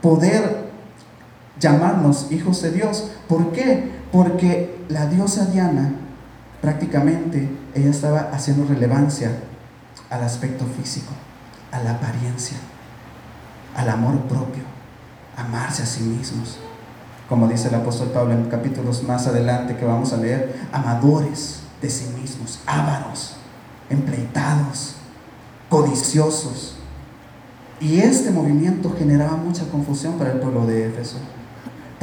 poder 0.00 0.68
llamarnos 1.58 2.30
hijos 2.30 2.62
de 2.62 2.70
Dios. 2.70 3.10
¿Por 3.26 3.50
qué? 3.52 3.90
Porque 4.12 4.78
la 4.88 5.06
diosa 5.06 5.46
Diana 5.46 5.92
prácticamente 6.60 7.48
ella 7.74 7.90
estaba 7.90 8.30
haciendo 8.32 8.66
relevancia 8.66 9.32
al 10.08 10.22
aspecto 10.22 10.66
físico, 10.66 11.12
a 11.72 11.80
la 11.80 11.92
apariencia, 11.92 12.56
al 13.74 13.88
amor 13.88 14.20
propio 14.28 14.73
amarse 15.36 15.82
a 15.82 15.86
sí 15.86 16.02
mismos. 16.02 16.58
Como 17.28 17.48
dice 17.48 17.68
el 17.68 17.74
apóstol 17.74 18.08
Pablo 18.08 18.34
en 18.34 18.44
capítulos 18.44 19.02
más 19.02 19.26
adelante 19.26 19.76
que 19.76 19.84
vamos 19.84 20.12
a 20.12 20.18
leer, 20.18 20.68
amadores 20.72 21.60
de 21.80 21.90
sí 21.90 22.06
mismos, 22.20 22.60
ávaros, 22.66 23.36
empleitados, 23.88 24.96
codiciosos. 25.68 26.76
Y 27.80 27.98
este 27.98 28.30
movimiento 28.30 28.94
generaba 28.96 29.36
mucha 29.36 29.64
confusión 29.68 30.14
para 30.14 30.32
el 30.32 30.40
pueblo 30.40 30.66
de 30.66 30.88
Éfeso. 30.88 31.16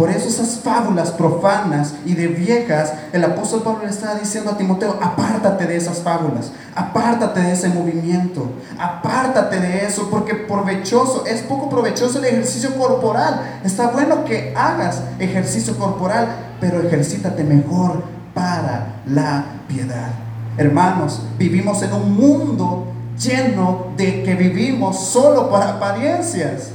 Por 0.02 0.10
eso 0.10 0.30
esas 0.30 0.62
fábulas 0.62 1.12
profanas 1.12 1.94
y 2.08 2.16
de 2.16 2.26
viejas, 2.26 2.92
el 3.14 3.24
apóstol 3.24 3.62
Pablo 3.62 3.84
le 3.84 3.92
estaba 3.92 4.16
diciendo 4.16 4.50
a 4.50 4.58
Timoteo, 4.58 4.98
apártate 5.00 5.68
de 5.68 5.78
esas 5.78 6.00
fábulas, 6.00 6.52
apártate 6.74 7.40
de 7.40 7.52
ese 7.52 7.70
movimiento, 7.70 8.50
apártate 8.80 9.60
de 9.60 9.86
eso, 9.86 10.10
porque 10.10 10.34
provechoso, 10.34 11.28
es 11.28 11.44
poco 11.44 11.70
provechoso 11.70 12.18
el 12.18 12.26
ejercicio 12.26 12.74
corporal. 12.80 13.60
Está 13.64 13.92
bueno 13.92 14.26
que 14.26 14.56
hagas 14.58 15.04
ejercicio 15.20 15.78
corporal, 15.78 16.30
pero 16.60 16.82
ejercítate 16.82 17.44
mejor 17.44 18.04
para 18.34 19.04
la 19.06 19.46
piedad. 19.68 20.14
Hermanos, 20.58 21.22
vivimos 21.38 21.84
en 21.84 21.94
un 21.94 22.16
mundo 22.16 22.88
lleno 23.20 23.90
de 23.98 24.24
que 24.24 24.34
vivimos 24.34 25.00
solo 25.10 25.52
para 25.52 25.74
apariencias. 25.74 26.72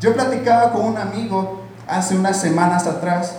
Yo 0.00 0.14
platicaba 0.14 0.72
con 0.72 0.86
un 0.86 0.96
amigo 0.96 1.59
hace 1.90 2.16
unas 2.16 2.40
semanas 2.40 2.86
atrás 2.86 3.36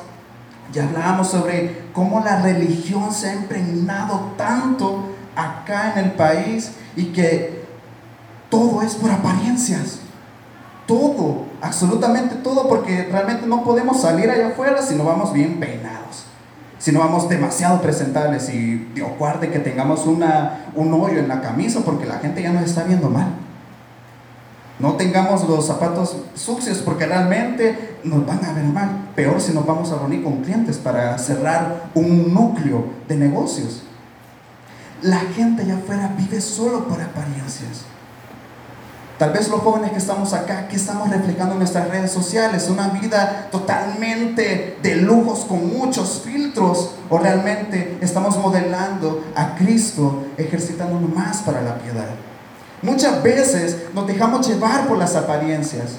ya 0.72 0.84
hablábamos 0.84 1.30
sobre 1.30 1.86
cómo 1.94 2.22
la 2.22 2.42
religión 2.42 3.14
se 3.14 3.30
ha 3.30 3.36
impregnado 3.36 4.32
tanto 4.38 5.04
acá 5.36 5.94
en 5.94 6.06
el 6.06 6.12
país 6.12 6.72
y 6.96 7.06
que 7.06 7.66
todo 8.50 8.82
es 8.82 8.96
por 8.96 9.12
apariencias. 9.12 10.00
Todo, 10.88 11.46
absolutamente 11.62 12.36
todo, 12.36 12.68
porque 12.68 13.08
realmente 13.12 13.48
no 13.48 13.64
podemos 13.64 14.02
salir 14.02 14.30
allá 14.30 14.50
afuera 14.50 14.82
si 14.82 14.96
no 14.96 15.06
vamos 15.06 15.32
bien 15.32 15.60
peinados, 15.60 16.26
si 16.80 16.92
no 16.92 17.00
vamos 17.00 17.30
demasiado 17.30 17.82
presentables 17.82 18.50
y 18.50 18.90
Dios 18.94 19.10
guarde 19.18 19.50
que 19.50 19.60
tengamos 19.60 20.06
una, 20.06 20.66
un 20.76 20.94
hoyo 20.94 21.20
en 21.20 21.28
la 21.28 21.42
camisa 21.42 21.82
porque 21.86 22.06
la 22.06 22.20
gente 22.20 22.42
ya 22.42 22.52
nos 22.52 22.64
está 22.64 22.84
viendo 22.84 23.10
mal. 23.10 23.28
No 24.82 24.94
tengamos 24.94 25.48
los 25.48 25.68
zapatos 25.68 26.18
sucios 26.34 26.80
porque 26.80 27.06
realmente 27.06 28.00
nos 28.04 28.26
van 28.26 28.44
a 28.44 28.54
ver 28.54 28.64
mal. 28.64 29.12
Peor 29.16 29.40
si 29.40 29.54
nos 29.54 29.64
vamos 29.64 29.92
a 29.92 30.00
reunir 30.00 30.24
con 30.24 30.42
clientes 30.42 30.78
para 30.78 31.16
cerrar 31.20 31.92
un 31.94 32.34
núcleo 32.34 32.86
de 33.08 33.16
negocios. 33.16 33.84
La 35.04 35.20
gente 35.20 35.62
allá 35.62 35.76
afuera 35.76 36.12
vive 36.18 36.42
solo 36.42 36.88
por 36.88 37.00
apariencias. 37.00 37.86
Tal 39.20 39.34
vez 39.34 39.50
los 39.50 39.62
jóvenes 39.62 39.92
que 39.92 40.00
estamos 40.00 40.34
acá, 40.34 40.68
que 40.68 40.78
estamos 40.78 41.12
reflejando 41.12 41.54
en 41.54 41.60
nuestras 41.60 41.88
redes 41.90 42.12
sociales, 42.12 42.68
una 42.68 42.88
vida 42.88 43.50
totalmente 43.52 44.80
de 44.82 44.96
lujos 44.96 45.42
con 45.42 45.78
muchos 45.78 46.24
filtros, 46.26 46.96
o 47.08 47.20
realmente 47.20 48.00
estamos 48.02 48.36
modelando 48.38 49.24
a 49.36 49.54
Cristo 49.54 50.24
ejercitándonos 50.38 51.14
más 51.14 51.38
para 51.44 51.62
la 51.62 51.76
piedad. 51.76 52.31
Muchas 52.82 53.22
veces 53.22 53.78
nos 53.94 54.08
dejamos 54.08 54.48
llevar 54.48 54.88
por 54.88 54.98
las 54.98 55.16
apariencias. 55.16 55.92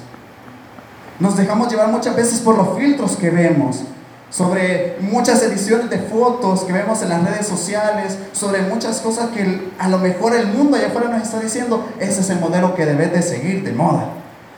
Nos 1.21 1.37
dejamos 1.37 1.71
llevar 1.71 1.89
muchas 1.89 2.17
veces 2.17 2.41
por 2.41 2.57
los 2.57 2.77
filtros 2.77 3.17
que 3.17 3.31
vemos, 3.31 3.83
sobre 4.31 4.97
muchas 5.01 5.43
ediciones 5.43 5.91
de 5.91 5.99
fotos 5.99 6.65
que 6.65 6.73
vemos 6.73 7.03
en 7.03 7.11
las 7.11 7.23
redes 7.23 7.47
sociales, 7.47 8.19
sobre 8.33 8.63
muchas 8.63 9.01
cosas 9.01 9.29
que 9.31 9.71
a 9.79 9.89
lo 9.89 9.99
mejor 9.99 10.35
el 10.35 10.49
mundo 10.49 10.77
allá 10.77 10.89
afuera 10.89 11.09
nos 11.09 11.23
está 11.23 11.39
diciendo, 11.39 11.87
ese 12.01 12.23
es 12.23 12.31
el 12.31 12.41
modelo 12.41 12.75
que 12.75 12.87
debes 12.87 13.13
de 13.13 13.23
seguir 13.23 13.63
de 13.63 13.73
moda. 13.73 14.09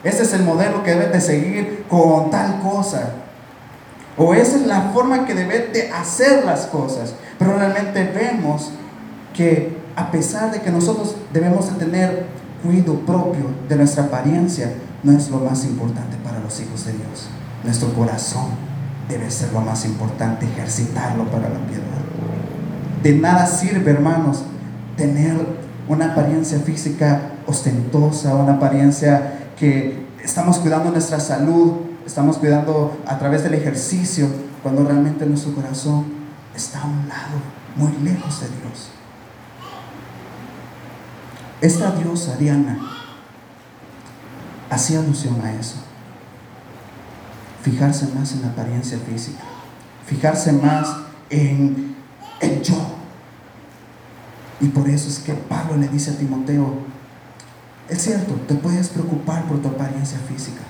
Ese 0.04 0.22
es 0.22 0.32
el 0.32 0.42
modelo 0.42 0.82
que 0.82 0.92
debes 0.92 1.12
de 1.12 1.20
seguir 1.20 1.84
con 1.88 2.30
tal 2.30 2.60
cosa. 2.60 3.10
O 4.16 4.32
esa 4.32 4.56
es 4.56 4.66
la 4.66 4.90
forma 4.92 5.26
que 5.26 5.34
debes 5.34 5.72
de 5.72 5.90
hacer 5.90 6.44
las 6.44 6.66
cosas. 6.66 7.14
Pero 7.38 7.56
realmente 7.56 8.04
vemos 8.14 8.70
que 9.34 9.76
a 9.96 10.10
pesar 10.10 10.50
de 10.50 10.60
que 10.60 10.70
nosotros 10.70 11.16
debemos 11.32 11.72
de 11.72 11.84
tener 11.84 12.26
cuidado 12.62 12.98
propio 13.00 13.44
de 13.68 13.76
nuestra 13.76 14.04
apariencia, 14.04 14.72
no 15.02 15.12
es 15.12 15.28
lo 15.30 15.38
más 15.38 15.64
importante 15.64 16.16
para 16.24 16.40
los 16.40 16.58
hijos 16.60 16.86
de 16.86 16.92
Dios. 16.92 17.28
Nuestro 17.62 17.92
corazón 17.92 18.46
debe 19.08 19.30
ser 19.30 19.52
lo 19.52 19.60
más 19.60 19.84
importante, 19.84 20.46
ejercitarlo 20.46 21.24
para 21.26 21.48
la 21.50 21.58
piedad. 21.66 21.82
De 23.02 23.14
nada 23.14 23.46
sirve, 23.46 23.90
hermanos, 23.90 24.44
tener 24.96 25.34
una 25.88 26.12
apariencia 26.12 26.58
física 26.60 27.32
ostentosa, 27.46 28.34
una 28.34 28.54
apariencia 28.54 29.50
que 29.58 30.06
estamos 30.22 30.58
cuidando 30.58 30.90
nuestra 30.90 31.20
salud, 31.20 31.72
estamos 32.06 32.38
cuidando 32.38 32.96
a 33.06 33.18
través 33.18 33.42
del 33.42 33.54
ejercicio, 33.54 34.26
cuando 34.62 34.84
realmente 34.84 35.26
nuestro 35.26 35.54
corazón 35.54 36.04
está 36.56 36.80
a 36.80 36.86
un 36.86 37.06
lado, 37.08 37.36
muy 37.76 37.92
lejos 38.02 38.40
de 38.40 38.46
Dios. 38.46 38.88
Esta 41.64 41.92
diosa 41.92 42.36
Diana 42.36 42.78
hacía 44.68 44.98
alusión 44.98 45.40
a 45.40 45.50
eso. 45.54 45.76
Fijarse 47.62 48.06
más 48.08 48.32
en 48.32 48.42
la 48.42 48.48
apariencia 48.48 48.98
física, 48.98 49.42
fijarse 50.04 50.52
más 50.52 50.94
en 51.30 51.96
el 52.42 52.60
yo. 52.60 52.76
Y 54.60 54.66
por 54.68 54.90
eso 54.90 55.08
es 55.08 55.20
que 55.20 55.32
Pablo 55.32 55.78
le 55.78 55.88
dice 55.88 56.10
a 56.10 56.18
Timoteo, 56.18 56.80
es 57.88 58.02
cierto, 58.02 58.34
te 58.46 58.56
puedes 58.56 58.90
preocupar 58.90 59.44
por 59.44 59.62
tu 59.62 59.68
apariencia 59.68 60.18
física, 60.18 60.60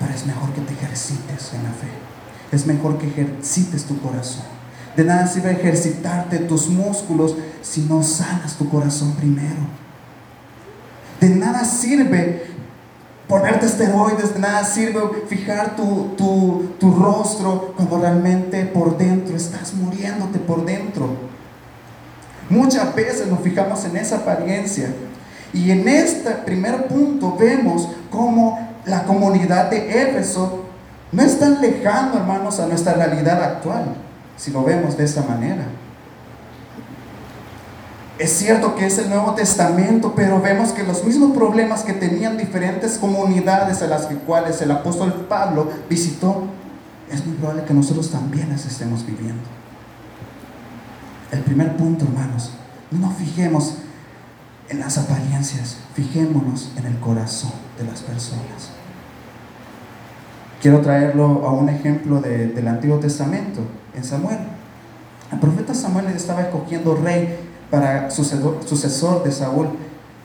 pero 0.00 0.12
es 0.12 0.26
mejor 0.26 0.52
que 0.52 0.62
te 0.62 0.72
ejercites 0.72 1.54
en 1.54 1.62
la 1.62 1.70
fe. 1.70 1.92
Es 2.50 2.66
mejor 2.66 2.98
que 2.98 3.06
ejercites 3.06 3.84
tu 3.84 3.96
corazón. 4.00 4.46
De 4.96 5.04
nada 5.04 5.28
sirve 5.28 5.52
ejercitarte 5.52 6.40
tus 6.40 6.68
músculos 6.68 7.36
si 7.62 7.82
no 7.82 8.02
sanas 8.02 8.56
tu 8.56 8.68
corazón 8.68 9.12
primero. 9.12 9.87
De 11.20 11.28
nada 11.30 11.64
sirve 11.64 12.46
ponerte 13.28 13.66
esteroides, 13.66 14.34
de 14.34 14.40
nada 14.40 14.64
sirve 14.64 15.00
fijar 15.28 15.76
tu, 15.76 16.14
tu, 16.78 16.90
rostro 16.90 17.74
cuando 17.76 17.98
realmente 17.98 18.64
por 18.64 18.96
dentro 18.96 19.36
estás 19.36 19.74
muriéndote 19.74 20.38
por 20.38 20.64
dentro. 20.64 21.10
Muchas 22.48 22.94
veces 22.94 23.26
nos 23.26 23.40
fijamos 23.40 23.84
en 23.84 23.98
esa 23.98 24.16
apariencia 24.16 24.88
Y 25.52 25.70
en 25.70 25.86
este 25.86 26.30
primer 26.30 26.86
punto 26.86 27.36
vemos 27.38 27.90
cómo 28.10 28.58
la 28.86 29.04
comunidad 29.04 29.70
de 29.70 30.02
Éfeso 30.02 30.64
no 31.12 31.22
es 31.22 31.38
tan 31.38 31.60
lejano, 31.60 32.18
hermanos, 32.18 32.60
a 32.60 32.66
nuestra 32.66 32.94
realidad 32.94 33.42
actual, 33.42 33.94
si 34.36 34.50
lo 34.50 34.62
vemos 34.62 34.96
de 34.96 35.04
esta 35.04 35.22
manera. 35.22 35.64
Es 38.18 38.32
cierto 38.32 38.74
que 38.74 38.86
es 38.86 38.98
el 38.98 39.08
Nuevo 39.08 39.34
Testamento, 39.34 40.12
pero 40.16 40.42
vemos 40.42 40.72
que 40.72 40.82
los 40.82 41.04
mismos 41.04 41.36
problemas 41.36 41.84
que 41.84 41.92
tenían 41.92 42.36
diferentes 42.36 42.98
comunidades 42.98 43.80
a 43.80 43.86
las 43.86 44.06
cuales 44.26 44.60
el 44.60 44.72
apóstol 44.72 45.26
Pablo 45.28 45.70
visitó, 45.88 46.42
es 47.10 47.24
muy 47.24 47.36
probable 47.36 47.62
que 47.64 47.74
nosotros 47.74 48.10
también 48.10 48.50
las 48.50 48.66
estemos 48.66 49.06
viviendo. 49.06 49.44
El 51.30 51.40
primer 51.40 51.76
punto, 51.76 52.06
hermanos, 52.06 52.50
no 52.90 53.06
nos 53.06 53.16
fijemos 53.16 53.74
en 54.68 54.80
las 54.80 54.98
apariencias, 54.98 55.78
fijémonos 55.94 56.72
en 56.76 56.86
el 56.86 56.98
corazón 56.98 57.52
de 57.78 57.84
las 57.84 58.00
personas. 58.00 58.70
Quiero 60.60 60.80
traerlo 60.80 61.46
a 61.46 61.52
un 61.52 61.68
ejemplo 61.68 62.20
del 62.20 62.66
Antiguo 62.66 62.98
Testamento, 62.98 63.60
en 63.94 64.02
Samuel. 64.02 64.38
El 65.30 65.38
profeta 65.38 65.72
Samuel 65.72 66.06
estaba 66.08 66.40
escogiendo 66.40 66.96
rey 66.96 67.47
para 67.70 68.10
sucesor, 68.10 68.60
sucesor 68.66 69.22
de 69.24 69.32
Saúl. 69.32 69.68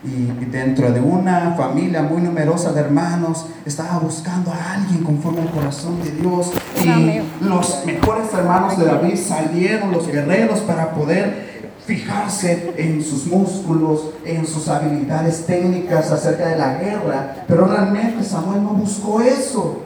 Y, 0.03 0.25
dentro 0.45 0.91
de 0.91 0.99
una 0.99 1.55
familia 1.55 2.01
muy 2.01 2.21
numerosa 2.21 2.73
de 2.73 2.81
hermanos, 2.81 3.45
estaba 3.65 3.99
buscando 3.99 4.51
a 4.51 4.73
alguien 4.73 5.01
conforme 5.01 5.41
al 5.41 5.49
corazón 5.49 6.01
de 6.03 6.11
Dios. 6.11 6.51
Y 6.83 7.45
los 7.45 7.85
mejores 7.85 8.33
hermanos 8.33 8.77
de 8.77 8.85
David 8.85 9.15
salieron, 9.15 9.93
los 9.93 10.05
guerreros, 10.07 10.59
para 10.59 10.91
poder 10.91 11.53
fijarse 11.85 12.73
en 12.77 13.01
sus 13.01 13.27
músculos, 13.27 14.09
en 14.25 14.45
sus 14.45 14.67
habilidades 14.67 15.45
técnicas 15.45 16.11
acerca 16.11 16.47
de 16.47 16.57
la 16.57 16.75
guerra. 16.75 17.45
Pero 17.47 17.65
realmente 17.65 18.23
Samuel 18.23 18.61
no 18.61 18.71
buscó 18.71 19.21
eso. 19.21 19.83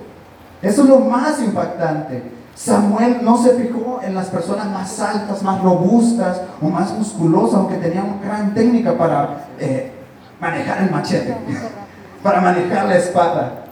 Eso 0.63 0.83
es 0.83 0.89
lo 0.89 0.99
más 0.99 1.39
impactante. 1.39 2.36
Samuel 2.57 3.19
no 3.21 3.41
se 3.41 3.51
fijó 3.51 3.99
en 4.03 4.15
las 4.15 4.27
personas 4.27 4.65
más 4.71 4.99
altas, 4.99 5.43
más 5.43 5.61
robustas 5.61 6.41
o 6.59 6.69
más 6.69 6.91
musculosas, 6.91 7.59
aunque 7.59 7.75
tenían 7.75 8.19
gran 8.19 8.55
técnica 8.55 8.97
para 8.97 9.45
eh, 9.59 9.91
manejar 10.41 10.81
el 10.81 10.89
machete, 10.89 11.37
para 12.23 12.41
manejar 12.41 12.87
la 12.87 12.97
espada, 12.97 13.65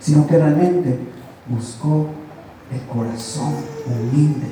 sino 0.00 0.26
que 0.26 0.38
realmente 0.38 0.98
buscó 1.46 2.06
el 2.72 2.80
corazón 2.86 3.56
humilde 3.86 4.50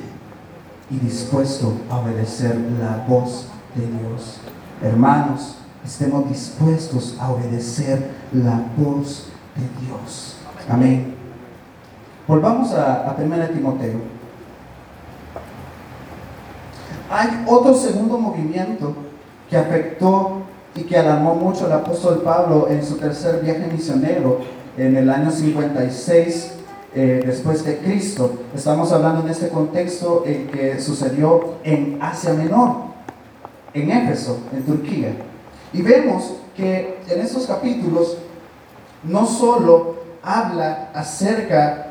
y 0.91 0.97
dispuesto 0.99 1.73
a 1.89 1.97
obedecer 1.97 2.55
la 2.79 3.03
voz 3.07 3.47
de 3.73 3.87
Dios. 3.87 4.39
Hermanos, 4.83 5.55
estemos 5.83 6.29
dispuestos 6.29 7.17
a 7.19 7.31
obedecer 7.31 8.11
la 8.33 8.61
voz 8.77 9.29
de 9.55 9.85
Dios. 9.87 10.37
Amén. 10.69 11.20
Volvamos 12.27 12.73
a, 12.73 13.09
a 13.09 13.15
1 13.17 13.47
Timoteo. 13.49 13.99
Hay 17.09 17.43
otro 17.45 17.73
segundo 17.73 18.17
movimiento 18.17 18.93
que 19.49 19.57
afectó 19.57 20.43
y 20.75 20.83
que 20.83 20.97
alarmó 20.97 21.35
mucho 21.35 21.65
al 21.65 21.73
apóstol 21.73 22.21
Pablo 22.23 22.67
en 22.69 22.85
su 22.85 22.97
tercer 22.97 23.41
viaje 23.41 23.67
misionero 23.71 24.39
en 24.77 24.95
el 24.95 25.09
año 25.09 25.29
56 25.29 26.53
eh, 26.93 27.21
después 27.25 27.65
de 27.65 27.79
Cristo. 27.79 28.33
Estamos 28.55 28.91
hablando 28.91 29.21
en 29.23 29.29
este 29.29 29.49
contexto 29.49 30.23
en 30.25 30.47
que 30.47 30.79
sucedió 30.79 31.55
en 31.63 31.97
Asia 32.01 32.33
Menor, 32.33 32.75
en 33.73 33.91
Éfeso, 33.91 34.39
en 34.53 34.63
Turquía. 34.63 35.13
Y 35.73 35.81
vemos 35.81 36.35
que 36.55 36.99
en 37.07 37.21
estos 37.21 37.45
capítulos 37.45 38.17
no 39.03 39.25
solo 39.25 39.95
habla 40.23 40.91
acerca 40.93 41.90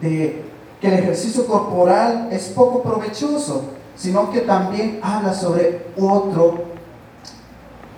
de 0.00 0.44
que 0.80 0.88
el 0.88 0.94
ejercicio 0.94 1.46
corporal 1.46 2.28
es 2.30 2.48
poco 2.48 2.82
provechoso, 2.82 3.64
sino 3.96 4.30
que 4.30 4.40
también 4.40 5.00
habla 5.02 5.34
sobre 5.34 5.86
otro 5.98 6.68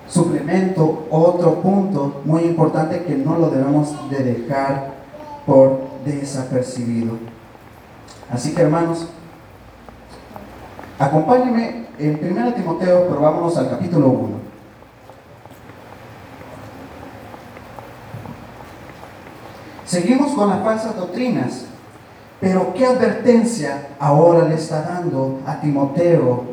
suplemento, 0.08 1.06
otro 1.10 1.60
punto 1.60 2.22
muy 2.24 2.42
importante 2.42 3.04
que 3.04 3.14
no 3.14 3.36
lo 3.36 3.50
debemos 3.50 3.94
de 4.10 4.24
dejar 4.24 4.94
por 5.46 5.80
desapercibido. 6.04 7.18
Así 8.30 8.54
que 8.54 8.62
hermanos, 8.62 9.08
acompáñenme 10.98 11.86
en 11.98 12.18
1 12.22 12.54
Timoteo, 12.54 13.06
pero 13.08 13.20
vámonos 13.20 13.56
al 13.58 13.68
capítulo 13.68 14.08
1. 14.08 14.50
Seguimos 19.84 20.32
con 20.32 20.48
las 20.48 20.62
falsas 20.62 20.96
doctrinas 20.96 21.64
pero 22.40 22.72
¿qué 22.72 22.86
advertencia 22.86 23.88
ahora 23.98 24.48
le 24.48 24.54
está 24.54 24.82
dando 24.82 25.40
a 25.46 25.60
Timoteo 25.60 26.44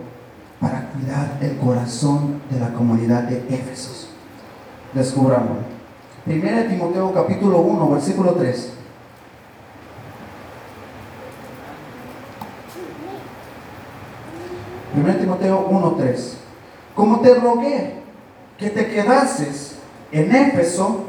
para 0.60 0.89
cuidar 0.89 1.38
el 1.39 1.58
corazón 1.58 2.41
de 2.50 2.60
la 2.60 2.73
comunidad 2.73 3.23
de 3.23 3.38
Éfesos? 3.50 4.10
Descubramos. 4.93 5.60
Primera 6.26 6.67
Timoteo 6.67 7.13
capítulo 7.13 7.60
1, 7.60 7.89
versículo 7.89 8.34
3. 8.34 8.73
Primera 14.93 15.19
Timoteo 15.19 15.67
1, 15.69 15.95
3. 16.00 16.38
Como 16.95 17.21
te 17.21 17.34
rogué 17.36 18.02
que 18.58 18.71
te 18.71 18.89
quedases 18.89 19.76
en 20.12 20.36
Éfeso 20.36 21.06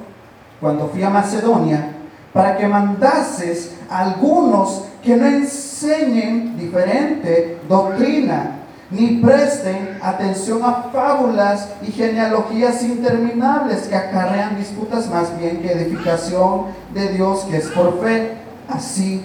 cuando 0.61 0.89
fui 0.89 1.03
a 1.03 1.11
Macedonia, 1.11 1.95
para 2.33 2.57
que 2.57 2.69
mandases 2.69 3.78
algunos 3.89 4.85
que 5.03 5.17
no 5.17 5.27
enseñen 5.27 6.57
diferente 6.59 7.59
doctrina, 7.69 8.57
ni 8.91 9.19
presten 9.19 9.99
atención 10.03 10.63
a 10.65 10.91
fábulas 10.93 11.69
y 11.83 11.93
genealogías 11.93 12.83
interminables 12.83 13.83
que 13.83 13.97
acarrean 13.97 14.57
disputas 14.57 15.11
más 15.11 15.39
bien 15.39 15.61
que 15.61 15.73
edificación 15.73 16.67
de 16.95 17.09
Dios 17.09 17.47
que 17.51 17.59
es 17.59 17.67
por 17.69 18.01
fe. 18.01 18.33
Así 18.69 19.25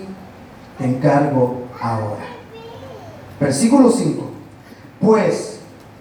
te 0.78 0.86
encargo 0.86 1.64
ahora. 1.82 2.26
Versículo 3.40 3.90
5. 3.90 4.24
Pues 5.00 5.60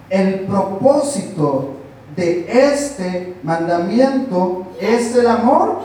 el 0.09 0.41
propósito 0.41 1.73
de 2.15 2.45
este 2.47 3.35
mandamiento 3.43 4.67
es 4.79 5.15
el 5.15 5.27
amor 5.27 5.79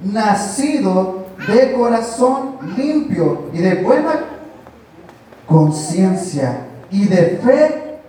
nacido 0.00 1.25
de 1.48 1.72
corazón 1.72 2.56
limpio 2.76 3.50
y 3.52 3.58
de 3.58 3.82
buena 3.82 4.20
conciencia 5.46 6.66
y 6.90 7.06
de 7.06 7.40
fe 7.42 8.00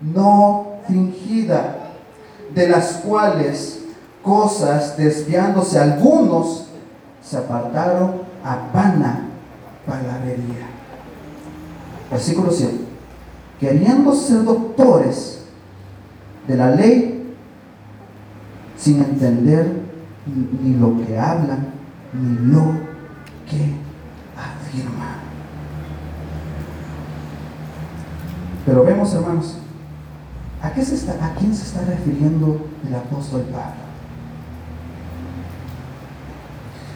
no 0.00 0.66
fingida, 0.86 1.76
de 2.54 2.68
las 2.68 2.98
cuales 3.04 3.84
cosas 4.22 4.96
desviándose 4.96 5.78
algunos 5.78 6.66
se 7.22 7.36
apartaron 7.36 8.22
a 8.44 8.68
vana 8.72 9.28
palabrería. 9.86 10.66
Versículo 12.10 12.50
7. 12.50 12.74
Queriendo 13.60 14.14
ser 14.14 14.44
doctores 14.44 15.44
de 16.46 16.56
la 16.56 16.70
ley 16.70 17.34
sin 18.76 18.98
entender 19.02 19.82
ni 20.62 20.74
lo 20.74 21.04
que 21.04 21.18
hablan, 21.18 21.72
lo 22.22 22.80
que 23.48 23.74
afirma. 24.36 25.16
Pero 28.64 28.84
vemos, 28.84 29.14
hermanos, 29.14 29.58
¿a, 30.62 30.72
qué 30.72 30.84
se 30.84 30.96
está, 30.96 31.12
¿a 31.24 31.34
quién 31.34 31.54
se 31.54 31.64
está 31.64 31.84
refiriendo 31.84 32.66
el 32.86 32.94
apóstol 32.94 33.42
Pablo? 33.52 33.86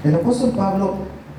El 0.03 0.15
apóstol 0.15 0.51
Pablo 0.51 0.95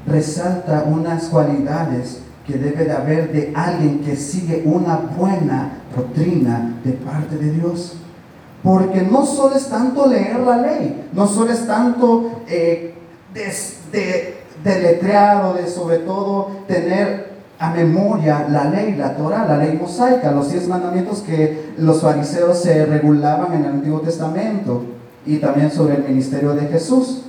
resalta 0.05 0.83
unas 0.87 1.25
cualidades 1.25 2.21
que 2.45 2.53
debe 2.53 2.85
de 2.85 2.91
haber 2.91 3.31
de 3.31 3.53
alguien 3.55 4.01
que 4.01 4.15
sigue 4.15 4.63
una 4.65 4.97
buena 4.97 5.73
doctrina 5.95 6.75
de 6.83 6.93
parte 6.93 7.37
de 7.37 7.51
Dios. 7.51 7.97
Porque 8.63 9.01
no 9.01 9.25
solo 9.25 9.55
es 9.55 9.67
tanto 9.67 10.07
leer 10.07 10.39
la 10.39 10.57
ley, 10.57 11.09
no 11.13 11.27
solo 11.27 11.51
es 11.51 11.65
tanto 11.65 12.43
eh, 12.47 12.95
de, 13.33 14.41
deletrear 14.63 15.45
o 15.45 15.53
de 15.53 15.67
sobre 15.67 15.99
todo 15.99 16.51
tener 16.67 17.31
a 17.59 17.71
memoria 17.71 18.47
la 18.49 18.65
ley, 18.65 18.95
la 18.95 19.15
Torah, 19.15 19.45
la 19.45 19.57
ley 19.57 19.77
mosaica, 19.79 20.31
los 20.31 20.51
diez 20.51 20.67
mandamientos 20.67 21.19
que 21.19 21.73
los 21.77 22.01
fariseos 22.01 22.59
se 22.59 22.85
regulaban 22.85 23.53
en 23.53 23.65
el 23.65 23.71
Antiguo 23.71 24.01
Testamento 24.01 24.83
y 25.25 25.37
también 25.37 25.71
sobre 25.71 25.95
el 25.95 26.03
ministerio 26.03 26.53
de 26.53 26.67
Jesús. 26.67 27.25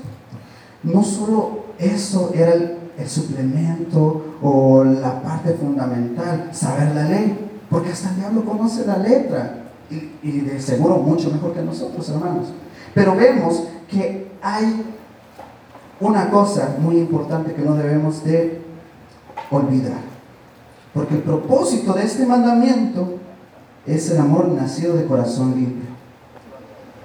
No 0.82 1.04
solo 1.04 1.64
eso 1.78 2.32
era 2.34 2.54
el, 2.54 2.78
el 2.98 3.08
suplemento 3.08 4.36
o 4.40 4.84
la 4.84 5.22
parte 5.22 5.52
fundamental, 5.52 6.48
saber 6.52 6.94
la 6.94 7.04
ley, 7.04 7.50
porque 7.68 7.90
hasta 7.90 8.10
el 8.10 8.16
diablo 8.16 8.44
conoce 8.44 8.86
la 8.86 8.98
letra 8.98 9.64
y, 9.90 10.12
y 10.22 10.40
de 10.40 10.60
seguro 10.60 10.96
mucho 10.96 11.30
mejor 11.30 11.52
que 11.52 11.62
nosotros, 11.62 12.08
hermanos. 12.08 12.48
Pero 12.94 13.14
vemos 13.16 13.64
que 13.88 14.28
hay 14.40 14.82
una 16.02 16.30
cosa 16.30 16.76
muy 16.78 16.98
importante 16.98 17.54
que 17.54 17.62
no 17.62 17.74
debemos 17.74 18.24
de 18.24 18.60
olvidar. 19.50 20.00
Porque 20.92 21.14
el 21.14 21.22
propósito 21.22 21.92
de 21.94 22.04
este 22.04 22.26
mandamiento 22.26 23.18
es 23.86 24.10
el 24.10 24.18
amor 24.18 24.48
nacido 24.48 24.96
de 24.96 25.06
corazón 25.06 25.54
limpio. 25.54 25.90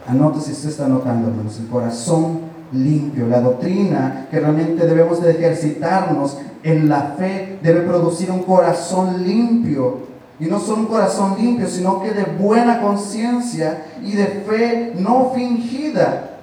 Anote 0.08 0.42
si 0.42 0.52
usted 0.52 0.70
está 0.70 0.88
notando, 0.88 1.30
hermanos, 1.30 1.60
el 1.60 1.68
corazón 1.68 2.40
limpio. 2.72 3.28
La 3.28 3.42
doctrina 3.42 4.28
que 4.32 4.40
realmente 4.40 4.86
debemos 4.86 5.22
de 5.22 5.32
ejercitarnos 5.32 6.38
en 6.64 6.90
la 6.90 7.16
fe 7.18 7.60
debe 7.62 7.82
producir 7.82 8.32
un 8.32 8.44
corazón 8.44 9.24
limpio. 9.24 10.08
Y 10.40 10.46
no 10.46 10.60
solo 10.60 10.82
un 10.82 10.88
corazón 10.88 11.36
limpio, 11.38 11.68
sino 11.68 12.02
que 12.02 12.12
de 12.12 12.24
buena 12.24 12.82
conciencia 12.82 13.86
y 14.04 14.14
de 14.14 14.26
fe 14.48 14.94
no 14.98 15.32
fingida. 15.34 16.37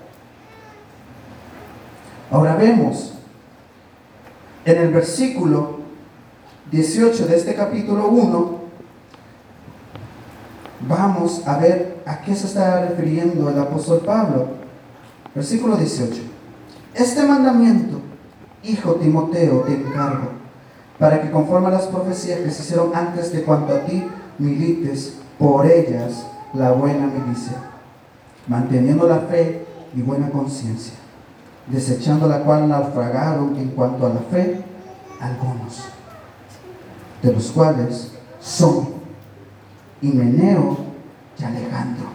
Ahora 2.34 2.56
vemos 2.56 3.12
en 4.64 4.76
el 4.76 4.88
versículo 4.92 5.78
18 6.72 7.26
de 7.26 7.36
este 7.36 7.54
capítulo 7.54 8.08
1, 8.08 8.58
vamos 10.88 11.46
a 11.46 11.58
ver 11.58 12.02
a 12.04 12.22
qué 12.22 12.34
se 12.34 12.48
está 12.48 12.86
refiriendo 12.86 13.48
el 13.50 13.58
apóstol 13.60 14.00
Pablo. 14.04 14.48
Versículo 15.32 15.76
18. 15.76 16.22
Este 16.94 17.22
mandamiento, 17.22 18.00
hijo 18.64 18.94
Timoteo, 18.96 19.60
te 19.60 19.74
encargo, 19.74 20.30
para 20.98 21.22
que 21.22 21.30
conforme 21.30 21.68
a 21.68 21.70
las 21.70 21.86
profecías 21.86 22.40
que 22.40 22.50
se 22.50 22.64
hicieron 22.64 22.90
antes 22.96 23.32
de 23.32 23.44
cuanto 23.44 23.76
a 23.76 23.84
ti 23.84 24.08
milites 24.40 25.18
por 25.38 25.70
ellas 25.70 26.26
la 26.52 26.72
buena 26.72 27.06
milicia, 27.06 27.58
manteniendo 28.48 29.06
la 29.06 29.20
fe 29.20 29.64
y 29.94 30.02
buena 30.02 30.30
conciencia, 30.30 31.03
desechando 31.66 32.28
la 32.28 32.40
cual 32.40 32.68
naufragaron 32.68 33.56
en 33.56 33.70
cuanto 33.70 34.06
a 34.06 34.10
la 34.10 34.20
fe 34.20 34.62
algunos, 35.20 35.84
de 37.22 37.32
los 37.32 37.50
cuales 37.52 38.12
son 38.40 38.88
Himeneo 40.02 40.76
y 41.38 41.44
Alejandro, 41.44 42.08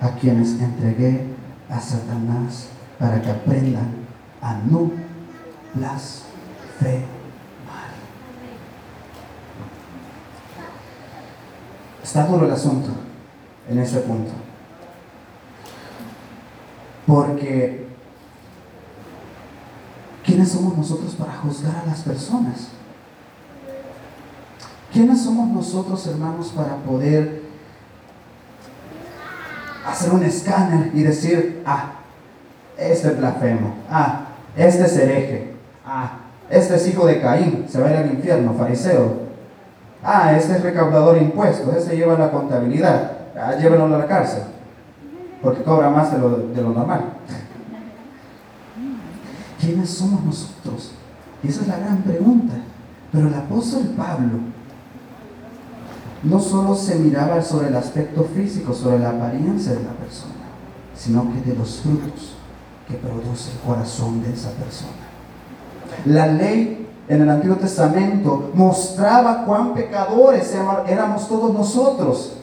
a 0.00 0.10
quienes 0.10 0.60
entregué 0.60 1.26
a 1.68 1.80
Satanás 1.80 2.68
para 2.98 3.20
que 3.20 3.30
aprendan 3.30 4.06
a 4.40 4.54
no 4.54 4.90
blasfemar. 5.74 7.08
Está 12.02 12.26
duro 12.26 12.46
el 12.46 12.52
asunto 12.52 12.90
en 13.68 13.78
ese 13.78 13.98
punto. 14.00 14.30
Porque, 17.06 17.87
¿quiénes 20.28 20.50
somos 20.50 20.76
nosotros 20.76 21.14
para 21.14 21.32
juzgar 21.38 21.74
a 21.82 21.86
las 21.86 22.00
personas? 22.00 22.68
¿Quiénes 24.92 25.22
somos 25.22 25.48
nosotros, 25.48 26.06
hermanos, 26.06 26.52
para 26.54 26.76
poder 26.76 27.44
hacer 29.86 30.12
un 30.12 30.22
escáner 30.22 30.90
y 30.92 31.02
decir, 31.02 31.62
ah, 31.64 31.92
este 32.76 33.08
es 33.08 33.18
blasfemo, 33.18 33.74
ah, 33.90 34.26
este 34.54 34.84
es 34.84 34.96
hereje, 34.98 35.54
ah, 35.86 36.18
este 36.50 36.76
es 36.76 36.88
hijo 36.88 37.06
de 37.06 37.22
Caín, 37.22 37.64
se 37.66 37.80
va 37.80 37.88
a 37.88 37.90
ir 37.92 37.96
al 37.96 38.12
infierno, 38.12 38.52
fariseo, 38.52 39.28
ah, 40.02 40.36
este 40.36 40.56
es 40.56 40.62
recaudador 40.62 41.14
de 41.14 41.22
impuestos, 41.22 41.74
este 41.74 41.96
lleva 41.96 42.18
la 42.18 42.30
contabilidad, 42.30 43.12
ah, 43.34 43.54
llévenlo 43.58 43.86
a 43.86 43.98
la 43.98 44.06
cárcel, 44.06 44.42
porque 45.42 45.62
cobra 45.62 45.88
más 45.88 46.12
de 46.12 46.18
lo 46.18 46.68
normal. 46.70 47.14
¿Quiénes 49.68 49.90
somos 49.90 50.24
nosotros? 50.24 50.92
Y 51.42 51.48
esa 51.48 51.60
es 51.60 51.68
la 51.68 51.78
gran 51.78 51.98
pregunta. 51.98 52.54
Pero 53.12 53.28
el 53.28 53.34
apóstol 53.34 53.82
Pablo 53.98 54.38
no 56.22 56.40
solo 56.40 56.74
se 56.74 56.94
miraba 56.94 57.42
sobre 57.42 57.68
el 57.68 57.76
aspecto 57.76 58.24
físico, 58.34 58.72
sobre 58.72 58.98
la 58.98 59.10
apariencia 59.10 59.72
de 59.72 59.82
la 59.82 59.90
persona, 59.90 60.32
sino 60.96 61.30
que 61.30 61.50
de 61.50 61.54
los 61.54 61.80
frutos 61.80 62.36
que 62.88 62.94
produce 62.94 63.50
el 63.52 63.58
corazón 63.58 64.22
de 64.22 64.32
esa 64.32 64.52
persona. 64.52 64.92
La 66.06 66.28
ley 66.28 66.88
en 67.06 67.20
el 67.20 67.28
Antiguo 67.28 67.56
Testamento 67.56 68.50
mostraba 68.54 69.44
cuán 69.44 69.74
pecadores 69.74 70.50
éramos 70.86 71.28
todos 71.28 71.52
nosotros. 71.52 72.38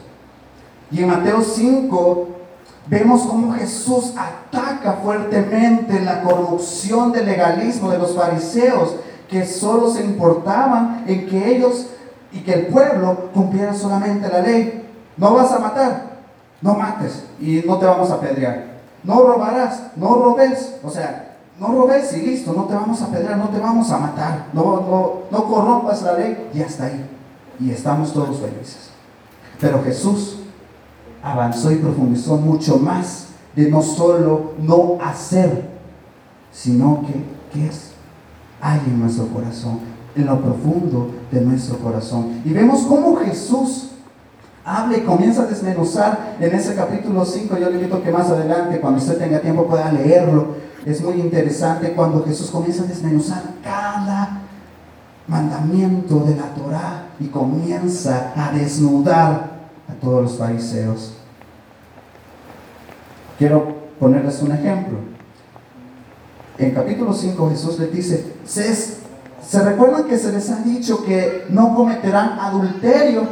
Y 0.92 1.02
en 1.02 1.08
Mateo 1.08 1.42
5 1.42 2.28
vemos 2.88 3.22
cómo 3.22 3.54
Jesús 3.54 4.12
ataca 4.16 4.94
fuertemente 5.02 6.00
la 6.00 6.22
corrupción 6.22 7.12
del 7.12 7.26
legalismo 7.26 7.90
de 7.90 7.98
los 7.98 8.14
fariseos, 8.14 8.96
que 9.28 9.44
solo 9.44 9.90
se 9.90 10.04
importaban 10.04 11.04
en 11.06 11.26
que 11.26 11.56
ellos 11.56 11.88
y 12.32 12.40
que 12.40 12.52
el 12.52 12.66
pueblo 12.66 13.30
cumpliera 13.34 13.74
solamente 13.74 14.28
la 14.28 14.40
ley. 14.40 14.88
No 15.16 15.34
vas 15.34 15.50
a 15.52 15.58
matar, 15.58 16.02
no 16.60 16.74
mates 16.74 17.24
y 17.40 17.62
no 17.66 17.78
te 17.78 17.86
vamos 17.86 18.10
a 18.10 18.14
apedrear. 18.14 18.76
No 19.02 19.22
robarás, 19.22 19.82
no 19.96 20.14
robes, 20.16 20.76
o 20.82 20.90
sea, 20.90 21.36
no 21.58 21.68
robes 21.68 22.12
y 22.12 22.22
listo, 22.22 22.52
no 22.52 22.64
te 22.64 22.74
vamos 22.74 23.00
a 23.02 23.06
apedrear, 23.06 23.38
no 23.38 23.48
te 23.48 23.58
vamos 23.58 23.90
a 23.90 23.98
matar, 23.98 24.46
no, 24.52 24.62
no, 24.62 25.12
no 25.30 25.44
corrompas 25.44 26.02
la 26.02 26.14
ley 26.14 26.50
y 26.52 26.62
hasta 26.62 26.86
ahí. 26.86 27.08
Y 27.58 27.70
estamos 27.70 28.12
todos 28.12 28.38
felices. 28.38 28.90
Pero 29.58 29.82
Jesús 29.82 30.40
avanzó 31.26 31.72
y 31.72 31.76
profundizó 31.76 32.36
mucho 32.36 32.78
más 32.78 33.28
de 33.54 33.70
no 33.70 33.82
solo 33.82 34.52
no 34.60 34.98
hacer, 35.02 35.68
sino 36.52 37.02
que, 37.06 37.14
¿qué 37.52 37.66
es? 37.66 37.92
Hay 38.60 38.80
en 38.86 39.00
nuestro 39.00 39.26
corazón 39.28 39.96
en 40.16 40.26
lo 40.26 40.40
profundo 40.40 41.10
de 41.30 41.40
nuestro 41.42 41.78
corazón. 41.78 42.40
Y 42.44 42.50
vemos 42.50 42.82
cómo 42.82 43.16
Jesús 43.16 43.90
habla 44.64 44.96
y 44.96 45.02
comienza 45.02 45.42
a 45.42 45.46
desmenuzar 45.46 46.36
en 46.40 46.54
ese 46.54 46.74
capítulo 46.74 47.24
5. 47.24 47.58
Yo 47.58 47.68
le 47.68 47.76
invito 47.76 48.02
que 48.02 48.10
más 48.10 48.30
adelante, 48.30 48.80
cuando 48.80 48.98
usted 48.98 49.18
tenga 49.18 49.40
tiempo, 49.40 49.66
pueda 49.66 49.92
leerlo. 49.92 50.54
Es 50.86 51.02
muy 51.02 51.20
interesante 51.20 51.92
cuando 51.92 52.24
Jesús 52.24 52.50
comienza 52.50 52.84
a 52.84 52.86
desmenuzar 52.86 53.42
cada 53.62 54.40
mandamiento 55.28 56.20
de 56.20 56.36
la 56.36 56.54
Torah 56.54 57.08
y 57.20 57.26
comienza 57.26 58.32
a 58.36 58.52
desnudar 58.52 59.55
a 59.88 59.94
todos 59.94 60.22
los 60.22 60.38
fariseos. 60.38 61.14
Quiero 63.38 63.74
ponerles 64.00 64.40
un 64.42 64.52
ejemplo. 64.52 64.98
En 66.58 66.70
capítulo 66.70 67.12
5 67.12 67.50
Jesús 67.50 67.78
le 67.78 67.88
dice, 67.88 68.32
¿Se 68.44 69.62
recuerdan 69.62 70.04
que 70.04 70.18
se 70.18 70.32
les 70.32 70.50
ha 70.50 70.56
dicho 70.62 71.04
que 71.04 71.46
no 71.50 71.74
cometerán 71.74 72.38
adulterio? 72.38 73.22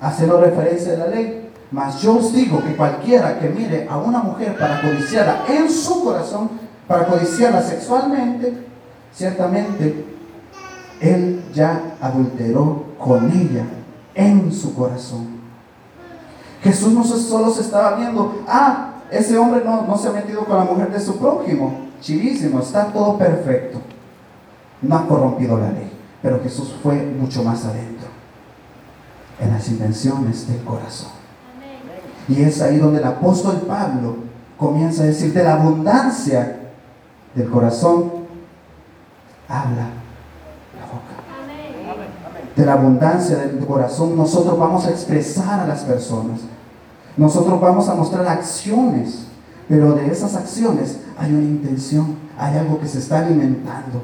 Haciendo 0.00 0.40
referencia 0.40 0.94
a 0.94 0.96
la 0.96 1.06
ley. 1.08 1.50
Mas 1.70 2.00
yo 2.00 2.16
os 2.16 2.32
digo 2.32 2.60
que 2.64 2.74
cualquiera 2.74 3.38
que 3.38 3.48
mire 3.48 3.86
a 3.88 3.98
una 3.98 4.20
mujer 4.20 4.56
para 4.58 4.80
codiciarla 4.80 5.44
en 5.48 5.70
su 5.70 6.02
corazón, 6.02 6.50
para 6.88 7.06
codiciarla 7.06 7.62
sexualmente, 7.62 8.66
ciertamente 9.14 10.04
él 11.00 11.44
ya 11.54 11.94
adulteró 12.00 12.86
con 12.98 13.30
ella 13.30 13.64
en 14.20 14.52
su 14.52 14.74
corazón. 14.74 15.40
Jesús 16.62 16.92
no 16.92 17.04
solo 17.04 17.50
se 17.50 17.62
estaba 17.62 17.96
viendo, 17.96 18.42
ah, 18.46 18.94
ese 19.10 19.38
hombre 19.38 19.62
no, 19.64 19.86
no 19.86 19.96
se 19.96 20.08
ha 20.08 20.12
metido 20.12 20.44
con 20.44 20.56
la 20.56 20.64
mujer 20.64 20.92
de 20.92 21.00
su 21.00 21.16
prójimo, 21.16 21.88
chivísimo, 22.00 22.60
está 22.60 22.86
todo 22.92 23.16
perfecto 23.16 23.80
no 24.82 24.96
ha 24.96 25.06
corrompido 25.06 25.58
la 25.58 25.70
ley, 25.70 25.90
pero 26.22 26.40
Jesús 26.42 26.74
fue 26.82 26.94
mucho 26.94 27.42
más 27.42 27.64
adentro, 27.64 28.08
en 29.38 29.50
las 29.52 29.68
intenciones 29.68 30.48
del 30.48 30.62
corazón. 30.64 31.10
Y 32.28 32.42
es 32.42 32.60
ahí 32.62 32.78
donde 32.78 33.00
el 33.00 33.04
apóstol 33.04 33.62
Pablo 33.66 34.16
comienza 34.56 35.02
a 35.02 35.06
decir, 35.06 35.32
de 35.32 35.42
la 35.42 35.54
abundancia 35.54 36.60
del 37.34 37.50
corazón, 37.50 38.12
habla. 39.48 39.88
De 42.56 42.66
la 42.66 42.74
abundancia 42.74 43.36
del 43.36 43.58
corazón 43.64 44.16
nosotros 44.16 44.58
vamos 44.58 44.86
a 44.86 44.90
expresar 44.90 45.60
a 45.60 45.66
las 45.66 45.80
personas. 45.82 46.40
Nosotros 47.16 47.60
vamos 47.60 47.88
a 47.88 47.94
mostrar 47.94 48.26
acciones, 48.26 49.26
pero 49.68 49.92
de 49.92 50.10
esas 50.10 50.34
acciones 50.34 50.98
hay 51.18 51.32
una 51.32 51.44
intención, 51.44 52.16
hay 52.38 52.56
algo 52.56 52.80
que 52.80 52.88
se 52.88 52.98
está 52.98 53.20
alimentando 53.20 54.02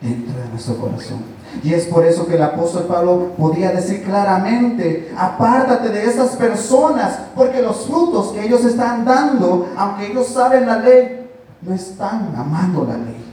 dentro 0.00 0.40
de 0.40 0.48
nuestro 0.50 0.76
corazón. 0.76 1.38
Y 1.62 1.72
es 1.72 1.86
por 1.86 2.04
eso 2.04 2.26
que 2.26 2.34
el 2.34 2.42
apóstol 2.42 2.84
Pablo 2.84 3.32
podía 3.36 3.70
decir 3.72 4.04
claramente, 4.04 5.12
apártate 5.16 5.88
de 5.88 6.04
esas 6.04 6.36
personas, 6.36 7.18
porque 7.34 7.62
los 7.62 7.86
frutos 7.86 8.32
que 8.32 8.44
ellos 8.44 8.64
están 8.64 9.04
dando, 9.04 9.68
aunque 9.76 10.10
ellos 10.10 10.26
saben 10.28 10.66
la 10.66 10.78
ley, 10.78 11.30
no 11.62 11.74
están 11.74 12.34
amando 12.36 12.84
la 12.84 12.96
ley. 12.96 13.27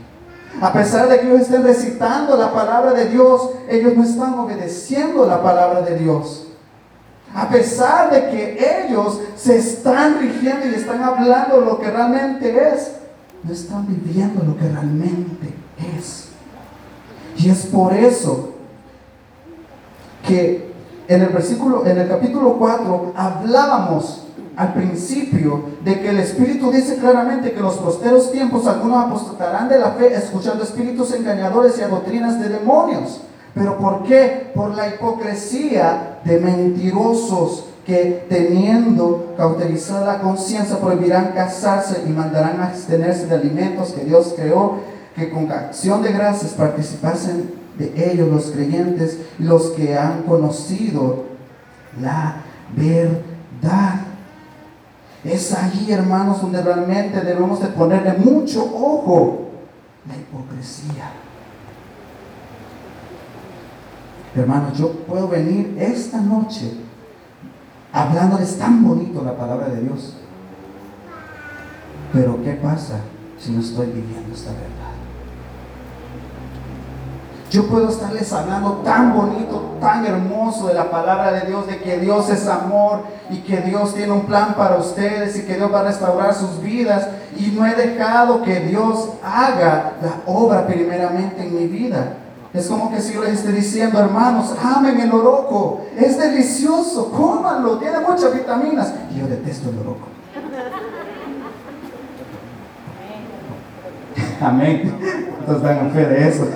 A 0.60 0.72
pesar 0.72 1.08
de 1.08 1.20
que 1.20 1.26
ellos 1.26 1.42
estén 1.42 1.62
recitando 1.62 2.36
la 2.36 2.52
palabra 2.52 2.92
de 2.92 3.06
Dios, 3.06 3.50
ellos 3.68 3.94
no 3.94 4.04
están 4.04 4.38
obedeciendo 4.38 5.26
la 5.26 5.42
palabra 5.42 5.82
de 5.82 5.98
Dios. 5.98 6.46
A 7.34 7.48
pesar 7.48 8.10
de 8.10 8.30
que 8.30 8.86
ellos 8.86 9.20
se 9.36 9.56
están 9.56 10.18
rigiendo 10.20 10.66
y 10.66 10.74
están 10.74 11.02
hablando 11.02 11.60
lo 11.60 11.78
que 11.78 11.90
realmente 11.90 12.68
es, 12.68 12.92
no 13.42 13.52
están 13.52 13.86
viviendo 13.86 14.42
lo 14.42 14.56
que 14.56 14.68
realmente 14.68 15.54
es. 15.98 16.28
Y 17.36 17.50
es 17.50 17.66
por 17.66 17.92
eso 17.92 18.54
que 20.26 20.72
en 21.08 21.22
el 21.22 21.28
versículo, 21.28 21.86
en 21.86 21.98
el 21.98 22.08
capítulo 22.08 22.54
4, 22.58 23.12
hablábamos 23.14 24.25
al 24.56 24.72
principio 24.72 25.64
de 25.84 26.00
que 26.00 26.10
el 26.10 26.18
Espíritu 26.18 26.72
dice 26.72 26.96
claramente 26.96 27.52
que 27.52 27.58
en 27.58 27.64
los 27.64 27.76
posteros 27.76 28.32
tiempos 28.32 28.66
algunos 28.66 29.04
apostatarán 29.04 29.68
de 29.68 29.78
la 29.78 29.92
fe 29.92 30.14
escuchando 30.14 30.64
espíritus 30.64 31.12
engañadores 31.12 31.78
y 31.78 31.82
a 31.82 31.88
doctrinas 31.88 32.40
de 32.40 32.48
demonios. 32.48 33.20
¿Pero 33.54 33.78
por 33.78 34.02
qué? 34.04 34.50
Por 34.54 34.74
la 34.74 34.88
hipocresía 34.88 36.20
de 36.24 36.40
mentirosos 36.40 37.66
que 37.86 38.26
teniendo 38.28 39.34
cauterizada 39.36 40.14
la 40.14 40.20
conciencia 40.20 40.78
prohibirán 40.78 41.32
casarse 41.34 42.02
y 42.06 42.10
mandarán 42.10 42.60
abstenerse 42.60 43.26
de 43.26 43.34
alimentos 43.36 43.92
que 43.92 44.04
Dios 44.04 44.34
creó, 44.36 44.78
que 45.14 45.30
con 45.30 45.50
acción 45.52 46.02
de 46.02 46.12
gracias 46.12 46.52
participasen 46.52 47.54
de 47.78 48.10
ellos 48.10 48.28
los 48.28 48.46
creyentes 48.46 49.18
los 49.38 49.68
que 49.70 49.96
han 49.96 50.22
conocido 50.22 51.24
la 52.00 52.36
verdad. 52.74 54.15
Es 55.26 55.52
ahí, 55.52 55.90
hermanos, 55.90 56.40
donde 56.40 56.62
realmente 56.62 57.20
debemos 57.20 57.60
de 57.60 57.66
ponerle 57.68 58.12
mucho 58.12 58.62
ojo 58.64 59.48
la 60.08 60.16
hipocresía. 60.16 61.10
Hermanos, 64.36 64.78
yo 64.78 64.92
puedo 64.92 65.28
venir 65.28 65.76
esta 65.80 66.20
noche 66.20 66.72
hablándoles 67.92 68.58
tan 68.58 68.86
bonito 68.86 69.22
la 69.24 69.36
palabra 69.36 69.68
de 69.68 69.80
Dios. 69.82 70.14
Pero 72.12 72.42
¿qué 72.44 72.52
pasa 72.52 73.00
si 73.38 73.52
no 73.52 73.60
estoy 73.60 73.86
viviendo 73.86 74.32
esta 74.32 74.50
verdad? 74.50 74.95
Yo 77.56 77.66
puedo 77.68 77.88
estarles 77.88 78.30
hablando 78.34 78.82
tan 78.84 79.14
bonito, 79.14 79.78
tan 79.80 80.04
hermoso 80.04 80.66
de 80.66 80.74
la 80.74 80.90
palabra 80.90 81.32
de 81.32 81.46
Dios, 81.46 81.66
de 81.66 81.78
que 81.78 81.98
Dios 81.98 82.28
es 82.28 82.46
amor 82.48 83.04
y 83.30 83.38
que 83.38 83.62
Dios 83.62 83.94
tiene 83.94 84.12
un 84.12 84.26
plan 84.26 84.54
para 84.56 84.76
ustedes 84.76 85.38
y 85.38 85.46
que 85.46 85.54
Dios 85.54 85.72
va 85.72 85.80
a 85.80 85.84
restaurar 85.84 86.34
sus 86.34 86.60
vidas. 86.60 87.08
Y 87.34 87.52
no 87.52 87.64
he 87.64 87.74
dejado 87.74 88.42
que 88.42 88.60
Dios 88.60 89.08
haga 89.24 89.94
la 90.02 90.30
obra 90.30 90.66
primeramente 90.66 91.46
en 91.46 91.56
mi 91.56 91.66
vida. 91.66 92.18
Es 92.52 92.66
como 92.66 92.90
que 92.90 93.00
si 93.00 93.14
yo 93.14 93.22
les 93.22 93.32
esté 93.32 93.52
diciendo, 93.52 94.00
hermanos, 94.00 94.54
amen 94.62 95.00
el 95.00 95.12
oroco, 95.12 95.80
es 95.96 96.18
delicioso, 96.18 97.10
cómanlo, 97.10 97.78
tiene 97.78 98.00
muchas 98.00 98.34
vitaminas. 98.34 98.92
Y 99.14 99.20
yo 99.20 99.28
detesto 99.28 99.70
el 99.70 99.78
oroco. 99.78 100.08
Amén. 104.42 104.94
Entonces 105.40 105.62
dan 105.62 105.90
fe 105.92 106.04
de 106.04 106.28
eso. 106.28 106.46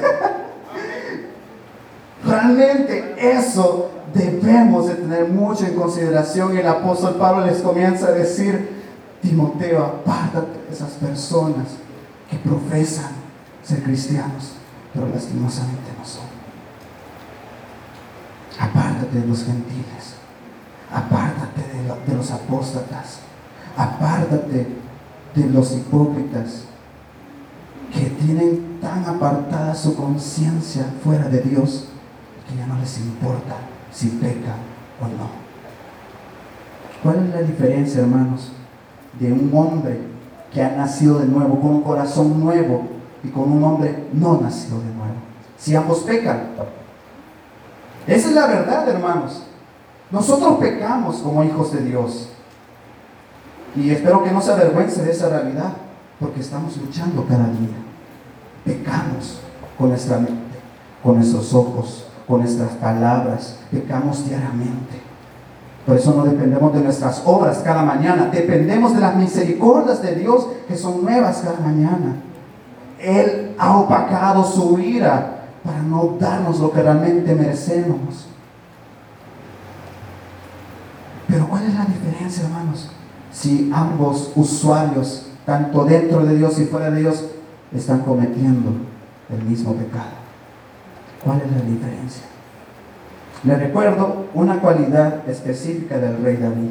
Realmente 2.25 3.17
eso 3.19 3.91
debemos 4.15 4.89
de 4.89 4.95
tener 4.95 5.29
mucho 5.29 5.67
en 5.67 5.75
consideración. 5.75 6.55
Y 6.55 6.59
el 6.59 6.67
apóstol 6.67 7.15
Pablo 7.15 7.47
les 7.47 7.59
comienza 7.59 8.09
a 8.09 8.13
decir, 8.13 8.81
Timoteo, 9.23 9.85
apártate 9.85 10.67
de 10.69 10.75
esas 10.75 10.91
personas 10.93 11.67
que 12.31 12.37
profesan 12.39 13.13
ser 13.63 13.83
cristianos, 13.83 14.53
pero 14.93 15.09
lastimosamente 15.09 15.91
no 15.99 16.05
son. 16.05 16.25
Apártate 18.59 19.21
de 19.21 19.27
los 19.27 19.45
gentiles, 19.45 20.15
apártate 20.93 21.63
de, 21.63 22.11
de 22.11 22.17
los 22.17 22.31
apóstatas, 22.31 23.21
apártate 23.77 24.67
de 25.35 25.47
los 25.47 25.73
hipócritas 25.73 26.65
que 27.93 28.11
tienen 28.11 28.79
tan 28.81 29.05
apartada 29.05 29.75
su 29.75 29.97
conciencia 29.97 30.85
fuera 31.03 31.29
de 31.29 31.41
Dios 31.41 31.90
ya 32.57 32.67
no 32.67 32.79
les 32.79 32.99
importa 32.99 33.57
si 33.93 34.09
peca 34.09 34.55
o 35.01 35.05
no. 35.07 35.41
¿Cuál 37.03 37.27
es 37.27 37.35
la 37.35 37.43
diferencia, 37.43 38.03
hermanos, 38.03 38.53
de 39.19 39.33
un 39.33 39.51
hombre 39.55 39.99
que 40.53 40.63
ha 40.63 40.77
nacido 40.77 41.19
de 41.19 41.27
nuevo, 41.27 41.61
con 41.61 41.71
un 41.71 41.83
corazón 41.83 42.41
nuevo, 42.41 42.89
y 43.23 43.29
con 43.29 43.53
un 43.53 43.63
hombre 43.65 44.09
no 44.13 44.41
nacido 44.41 44.79
de 44.79 44.93
nuevo? 44.95 45.15
Si 45.57 45.75
ambos 45.75 46.01
pecan. 46.01 46.51
Esa 48.07 48.29
es 48.29 48.35
la 48.35 48.47
verdad, 48.47 48.89
hermanos. 48.89 49.45
Nosotros 50.11 50.59
pecamos 50.59 51.19
como 51.19 51.45
hijos 51.45 51.73
de 51.73 51.83
Dios. 51.83 52.31
Y 53.77 53.91
espero 53.91 54.25
que 54.25 54.33
no 54.33 54.43
se 54.43 54.53
avergüence 54.53 55.03
de 55.03 55.13
esa 55.13 55.29
realidad, 55.29 55.73
porque 56.19 56.41
estamos 56.41 56.77
luchando 56.77 57.25
cada 57.27 57.45
día. 57.45 57.77
Pecamos 58.65 59.41
con 59.79 59.91
nuestra 59.91 60.19
mente, 60.19 60.59
con 61.03 61.17
nuestros 61.17 61.55
ojos, 61.55 62.10
con 62.31 62.41
nuestras 62.43 62.71
palabras, 62.75 63.57
pecamos 63.73 64.25
diariamente. 64.29 65.03
Por 65.85 65.97
eso 65.97 66.15
no 66.15 66.25
dependemos 66.25 66.73
de 66.73 66.81
nuestras 66.81 67.23
obras 67.25 67.59
cada 67.65 67.83
mañana, 67.83 68.31
dependemos 68.33 68.95
de 68.95 69.01
las 69.01 69.17
misericordias 69.17 70.01
de 70.01 70.15
Dios 70.15 70.47
que 70.69 70.77
son 70.77 71.03
nuevas 71.03 71.43
cada 71.45 71.59
mañana. 71.59 72.15
Él 73.01 73.57
ha 73.59 73.77
opacado 73.77 74.45
su 74.45 74.79
ira 74.79 75.49
para 75.65 75.83
no 75.83 76.17
darnos 76.21 76.61
lo 76.61 76.71
que 76.71 76.83
realmente 76.83 77.35
merecemos. 77.35 78.29
Pero 81.27 81.49
¿cuál 81.49 81.65
es 81.65 81.75
la 81.75 81.85
diferencia, 81.85 82.45
hermanos? 82.45 82.91
Si 83.33 83.73
ambos 83.75 84.31
usuarios, 84.37 85.27
tanto 85.45 85.85
dentro 85.85 86.25
de 86.25 86.37
Dios 86.37 86.61
y 86.61 86.67
fuera 86.67 86.91
de 86.91 87.01
Dios, 87.01 87.25
están 87.75 88.01
cometiendo 88.01 88.71
el 89.31 89.43
mismo 89.43 89.75
pecado. 89.75 90.20
¿Cuál 91.25 91.43
es 91.43 91.53
la 91.53 91.63
diferencia? 91.63 92.25
Le 93.45 93.57
recuerdo 93.57 94.27
una 94.35 94.61
cualidad 94.61 95.29
específica 95.29 95.99
del 95.99 96.23
rey 96.23 96.37
David. 96.37 96.71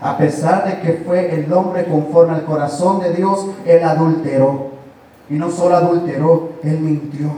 A 0.00 0.16
pesar 0.16 0.64
de 0.66 0.80
que 0.80 1.04
fue 1.04 1.34
el 1.34 1.52
hombre 1.52 1.84
conforme 1.84 2.34
al 2.34 2.44
corazón 2.44 3.00
de 3.00 3.12
Dios, 3.12 3.46
él 3.64 3.82
adulteró. 3.84 4.72
Y 5.30 5.34
no 5.34 5.50
solo 5.50 5.76
adulteró, 5.76 6.50
él 6.62 6.80
mintió. 6.80 7.30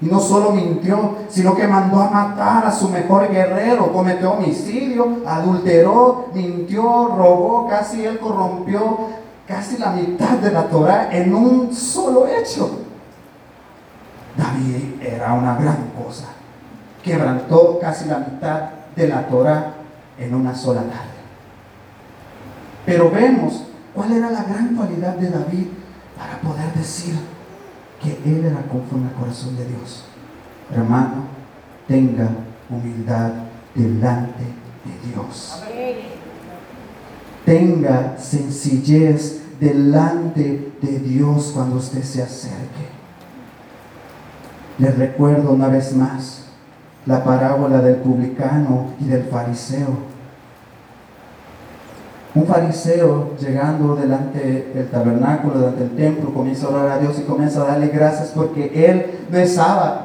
Y 0.00 0.06
no 0.06 0.20
solo 0.20 0.50
mintió, 0.50 1.16
sino 1.28 1.54
que 1.54 1.66
mandó 1.66 2.00
a 2.00 2.10
matar 2.10 2.66
a 2.66 2.72
su 2.72 2.88
mejor 2.88 3.30
guerrero, 3.30 3.92
cometió 3.92 4.32
homicidio, 4.32 5.18
adulteró, 5.26 6.26
mintió, 6.34 6.82
robó, 7.16 7.68
casi 7.68 8.04
él 8.04 8.18
corrompió 8.18 9.22
casi 9.46 9.76
la 9.78 9.90
mitad 9.90 10.38
de 10.38 10.50
la 10.50 10.68
Torah 10.68 11.08
en 11.12 11.34
un 11.34 11.74
solo 11.74 12.26
hecho. 12.26 12.81
David 14.62 15.02
era 15.02 15.32
una 15.34 15.56
gran 15.56 15.90
cosa. 15.90 16.28
Quebrantó 17.02 17.78
casi 17.80 18.08
la 18.08 18.18
mitad 18.18 18.70
de 18.94 19.08
la 19.08 19.26
Torah 19.26 19.74
en 20.18 20.34
una 20.34 20.54
sola 20.54 20.82
tarde. 20.82 21.10
Pero 22.86 23.10
vemos 23.10 23.64
cuál 23.94 24.12
era 24.12 24.30
la 24.30 24.44
gran 24.44 24.76
cualidad 24.76 25.16
de 25.16 25.30
David 25.30 25.66
para 26.16 26.40
poder 26.40 26.72
decir 26.74 27.14
que 28.00 28.20
él 28.24 28.44
era 28.44 28.62
conforme 28.62 29.08
al 29.08 29.14
corazón 29.14 29.56
de 29.56 29.66
Dios. 29.66 30.04
Hermano, 30.72 31.24
tenga 31.88 32.28
humildad 32.70 33.32
delante 33.74 34.44
de 34.84 35.08
Dios. 35.08 35.62
Tenga 37.44 38.16
sencillez 38.18 39.42
delante 39.58 40.72
de 40.80 40.98
Dios 41.00 41.50
cuando 41.54 41.76
usted 41.76 42.02
se 42.02 42.22
acerque. 42.22 42.91
Les 44.82 44.98
recuerdo 44.98 45.52
una 45.52 45.68
vez 45.68 45.94
más 45.94 46.42
la 47.06 47.22
parábola 47.22 47.80
del 47.80 47.96
publicano 47.96 48.86
y 48.98 49.04
del 49.04 49.22
fariseo. 49.22 50.10
Un 52.34 52.46
fariseo 52.46 53.36
llegando 53.38 53.94
delante 53.94 54.72
del 54.74 54.90
tabernáculo, 54.90 55.60
delante 55.60 55.84
del 55.84 55.94
templo, 55.94 56.34
comienza 56.34 56.66
a 56.66 56.70
orar 56.70 56.88
a 56.88 56.98
Dios 56.98 57.16
y 57.20 57.22
comienza 57.22 57.62
a 57.62 57.66
darle 57.66 57.90
gracias 57.90 58.32
porque 58.34 58.72
él 58.74 59.20
no 59.30 59.38
es 59.38 59.54
sábado, 59.54 60.00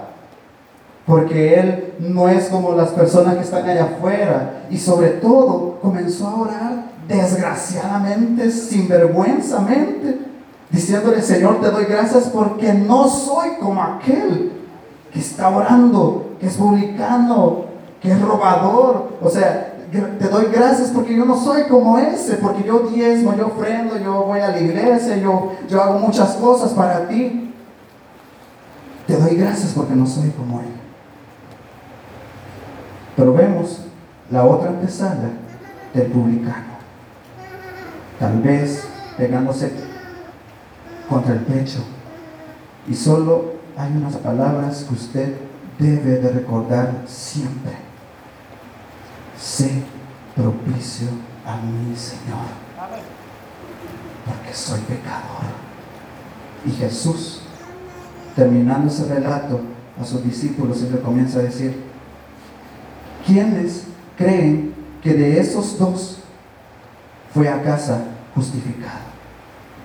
porque 1.07 1.59
él 1.59 1.93
no 1.97 2.29
es 2.29 2.45
como 2.49 2.73
las 2.73 2.89
personas 2.89 3.33
que 3.33 3.41
están 3.41 3.67
allá 3.67 3.85
afuera 3.85 4.65
y 4.69 4.77
sobre 4.77 5.07
todo 5.09 5.79
comenzó 5.81 6.27
a 6.27 6.35
orar 6.35 6.73
desgraciadamente, 7.07 8.51
sinvergüenzamente, 8.51 10.19
diciéndole, 10.69 11.23
Señor, 11.23 11.61
te 11.61 11.71
doy 11.71 11.85
gracias 11.85 12.25
porque 12.25 12.75
no 12.75 13.07
soy 13.07 13.55
como 13.59 13.81
aquel 13.81 14.56
que 15.17 15.23
está 15.23 15.49
orando, 15.49 16.36
que 16.39 16.45
es 16.45 16.53
publicano, 16.58 17.65
que 17.99 18.12
es 18.12 18.21
robador. 18.21 19.17
O 19.19 19.27
sea, 19.27 19.73
te 19.91 20.27
doy 20.30 20.45
gracias 20.53 20.91
porque 20.91 21.15
yo 21.15 21.25
no 21.25 21.36
soy 21.36 21.63
como 21.63 21.97
ese, 21.97 22.36
porque 22.36 22.63
yo 22.63 22.82
diezmo, 22.82 23.36
yo 23.36 23.47
ofrendo, 23.47 23.97
yo 23.97 24.25
voy 24.25 24.41
a 24.41 24.49
la 24.49 24.60
iglesia, 24.60 25.17
yo, 25.17 25.53
yo 25.67 25.82
hago 25.82 25.97
muchas 25.97 26.36
cosas 26.36 26.71
para 26.73 27.08
ti. 27.08 27.51
Te 29.08 29.17
doy 29.17 29.38
gracias 29.38 29.73
porque 29.73 29.95
no 29.95 30.06
soy 30.06 30.30
como 30.30 30.60
él. 30.60 30.67
Pero 33.15 33.34
vemos 33.34 33.86
la 34.30 34.45
otra 34.45 34.69
antesala 34.69 35.32
del 35.95 36.12
publicano. 36.12 36.77
Tal 38.19 38.39
vez 38.43 38.88
pegándose 39.17 39.71
contra 41.10 41.34
el 41.34 41.39
pecho. 41.39 41.80
Y 42.88 42.93
solo 42.93 43.56
hay 43.77 43.95
unas 43.95 44.15
palabras 44.15 44.85
que 44.87 44.93
usted 44.95 45.35
debe 45.77 46.17
de 46.17 46.29
recordar 46.29 47.03
siempre. 47.05 47.73
Sé 49.39 49.83
propicio 50.35 51.07
a 51.45 51.57
mi 51.57 51.95
Señor, 51.95 52.47
porque 54.25 54.53
soy 54.53 54.79
pecador. 54.81 55.45
Y 56.65 56.71
Jesús, 56.71 57.41
terminando 58.35 58.87
ese 58.87 59.05
relato 59.05 59.61
a 60.01 60.03
sus 60.03 60.23
discípulos, 60.23 60.81
le 60.81 60.99
comienza 60.99 61.39
a 61.39 61.43
decir, 61.43 61.83
¿quiénes 63.25 63.83
creen 64.17 64.73
que 65.03 65.13
de 65.13 65.39
esos 65.39 65.77
dos 65.77 66.19
fue 67.31 67.47
a 67.47 67.61
casa 67.61 68.05
justificado? 68.33 69.05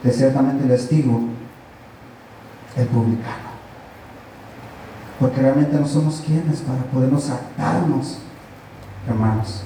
De 0.02 0.10
ciertamente 0.10 0.66
les 0.66 0.90
el 2.76 2.86
publicano. 2.86 3.41
Porque 5.22 5.40
realmente 5.40 5.76
no 5.76 5.86
somos 5.86 6.20
quienes 6.26 6.62
para 6.62 6.82
podernos 6.92 7.28
jactarnos, 7.28 8.18
hermanos. 9.08 9.62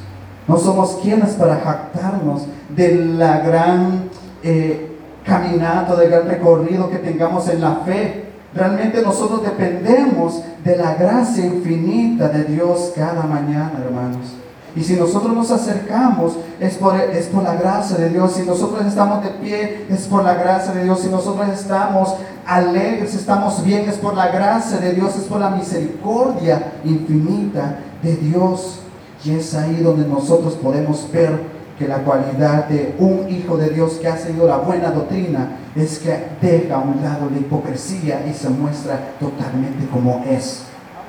No 0.46 0.58
somos 0.58 0.98
quienes 1.02 1.30
para 1.30 1.56
jactarnos 1.56 2.42
de 2.76 2.94
la 2.94 3.38
gran 3.38 4.10
eh, 4.42 4.98
caminata, 5.24 5.96
del 5.96 6.10
gran 6.10 6.28
recorrido 6.28 6.90
que 6.90 6.98
tengamos 6.98 7.48
en 7.48 7.62
la 7.62 7.76
fe. 7.86 8.26
Realmente 8.54 9.00
nosotros 9.00 9.42
dependemos 9.44 10.42
de 10.62 10.76
la 10.76 10.94
gracia 10.94 11.46
infinita 11.46 12.28
de 12.28 12.44
Dios 12.44 12.92
cada 12.94 13.22
mañana, 13.22 13.80
hermanos. 13.82 14.34
Y 14.76 14.84
si 14.84 14.94
nosotros 14.94 15.34
nos 15.34 15.50
acercamos, 15.50 16.36
es 16.60 16.74
por, 16.74 16.94
es 17.00 17.26
por 17.28 17.42
la 17.42 17.54
gracia 17.54 17.96
de 17.96 18.10
Dios. 18.10 18.32
Si 18.32 18.42
nosotros 18.42 18.84
estamos 18.84 19.24
de 19.24 19.30
pie, 19.30 19.86
es 19.88 20.02
por 20.02 20.22
la 20.22 20.34
gracia 20.34 20.72
de 20.72 20.84
Dios. 20.84 21.00
Si 21.00 21.08
nosotros 21.08 21.48
estamos 21.48 22.14
alegres, 22.46 23.14
estamos 23.14 23.64
bien, 23.64 23.88
es 23.88 23.96
por 23.96 24.14
la 24.14 24.28
gracia 24.28 24.76
de 24.76 24.92
Dios, 24.92 25.16
es 25.16 25.24
por 25.24 25.40
la 25.40 25.48
misericordia 25.48 26.74
infinita 26.84 27.78
de 28.02 28.16
Dios. 28.16 28.80
Y 29.24 29.30
es 29.30 29.54
ahí 29.54 29.76
donde 29.76 30.06
nosotros 30.06 30.54
podemos 30.54 31.10
ver 31.10 31.40
que 31.78 31.88
la 31.88 31.98
cualidad 31.98 32.66
de 32.68 32.94
un 32.98 33.30
hijo 33.30 33.56
de 33.56 33.70
Dios 33.70 33.94
que 33.94 34.08
ha 34.08 34.18
seguido 34.18 34.46
la 34.46 34.58
buena 34.58 34.90
doctrina 34.90 35.56
es 35.74 35.98
que 35.98 36.28
deja 36.42 36.76
a 36.76 36.78
un 36.78 37.02
lado 37.02 37.30
la 37.30 37.38
hipocresía 37.38 38.26
y 38.28 38.34
se 38.34 38.50
muestra 38.50 39.14
totalmente 39.18 39.86
como 39.90 40.22
es 40.28 40.64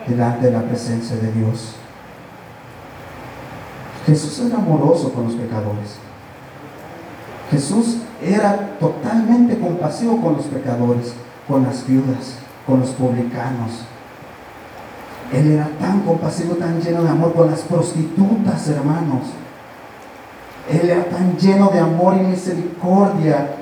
delante 0.07 0.47
de 0.47 0.51
la 0.53 0.61
presencia 0.61 1.17
de 1.17 1.31
Dios. 1.33 1.75
Jesús 4.07 4.39
era 4.39 4.55
amoroso 4.55 5.11
con 5.11 5.25
los 5.25 5.33
pecadores. 5.33 5.97
Jesús 7.51 7.97
era 8.23 8.77
totalmente 8.79 9.59
compasivo 9.59 10.21
con 10.21 10.37
los 10.37 10.45
pecadores, 10.45 11.13
con 11.45 11.63
las 11.63 11.85
viudas, 11.85 12.37
con 12.65 12.79
los 12.79 12.91
publicanos. 12.91 13.83
Él 15.33 15.51
era 15.51 15.69
tan 15.77 16.01
compasivo, 16.01 16.55
tan 16.55 16.81
lleno 16.81 17.03
de 17.03 17.09
amor 17.09 17.33
con 17.33 17.51
las 17.51 17.61
prostitutas, 17.61 18.69
hermanos. 18.69 19.23
Él 20.71 20.89
era 20.89 21.03
tan 21.09 21.37
lleno 21.37 21.67
de 21.67 21.79
amor 21.79 22.15
y 22.15 22.27
misericordia 22.27 23.55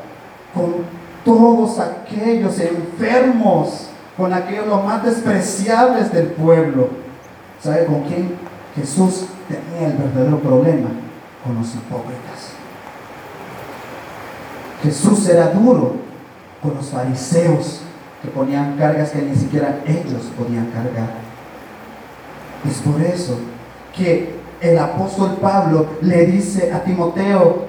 con 0.54 0.76
todos 1.24 1.80
aquellos 1.80 2.60
enfermos, 2.60 3.90
con 4.16 4.32
aquellos 4.32 4.68
los 4.68 4.86
más 4.86 5.04
despreciables 5.04 6.12
del 6.12 6.28
pueblo. 6.28 6.90
¿Sabe 7.64 7.86
con 7.86 8.04
quién 8.04 8.36
Jesús 8.76 9.26
tenía 9.48 9.88
el 9.88 9.98
verdadero 9.98 10.40
problema? 10.40 10.90
Con 11.44 11.56
los 11.56 11.76
hipócritas. 11.76 12.56
Jesús 14.84 15.28
era 15.30 15.50
duro 15.50 15.96
con 16.62 16.76
los 16.76 16.88
fariseos 16.88 17.82
que 18.22 18.30
ponían 18.30 18.78
cargas 18.78 19.12
que 19.12 19.22
ni 19.22 19.36
siquiera 19.36 19.80
ellos 19.86 20.32
podían 20.38 20.68
cargar. 20.72 21.10
Es 22.68 22.78
por 22.80 23.00
eso 23.02 23.38
que 23.96 24.36
el 24.62 24.78
apóstol 24.80 25.38
Pablo 25.42 25.88
le 26.02 26.26
dice 26.26 26.72
a 26.74 26.84
Timoteo, 26.84 27.66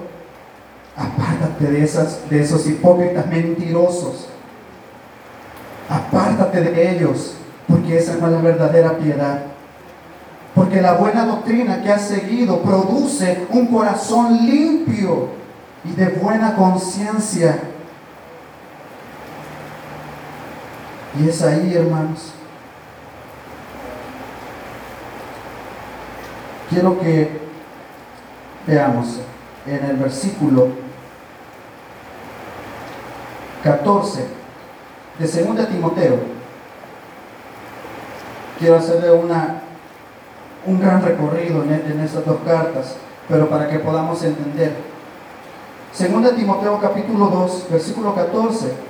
apártate 0.95 1.71
de, 1.71 1.83
esas, 1.83 2.27
de 2.29 2.41
esos 2.41 2.67
hipócritas 2.67 3.27
mentirosos, 3.27 4.29
apártate 5.89 6.61
de 6.61 6.91
ellos, 6.91 7.35
porque 7.67 7.97
esa 7.97 8.15
no 8.17 8.27
es 8.27 8.33
la 8.33 8.41
verdadera 8.41 8.97
piedad. 8.97 9.41
Porque 10.57 10.81
la 10.81 10.93
buena 10.93 11.23
doctrina 11.23 11.83
que 11.83 11.91
has 11.91 12.07
seguido 12.07 12.63
produce 12.63 13.45
un 13.51 13.67
corazón 13.67 14.43
limpio 14.43 15.29
y 15.85 15.91
de 15.91 16.07
buena 16.07 16.55
conciencia. 16.55 17.59
Y 21.19 21.29
es 21.29 21.43
ahí, 21.43 21.75
hermanos, 21.75 22.33
quiero 26.71 26.99
que 27.01 27.39
veamos 28.65 29.19
en 29.67 29.85
el 29.85 29.97
versículo 29.97 30.69
14 33.63 34.25
de 35.19 35.43
2 35.43 35.69
Timoteo. 35.69 36.17
Quiero 38.57 38.77
hacerle 38.77 39.11
una, 39.11 39.61
un 40.67 40.79
gran 40.79 41.01
recorrido 41.01 41.63
en, 41.63 41.71
en 41.71 41.99
estas 42.01 42.23
dos 42.25 42.37
cartas, 42.45 42.95
pero 43.27 43.49
para 43.49 43.67
que 43.67 43.79
podamos 43.79 44.23
entender. 44.23 44.75
2 45.97 46.35
Timoteo 46.35 46.79
capítulo 46.79 47.27
2, 47.27 47.67
versículo 47.71 48.13
14 48.13 48.87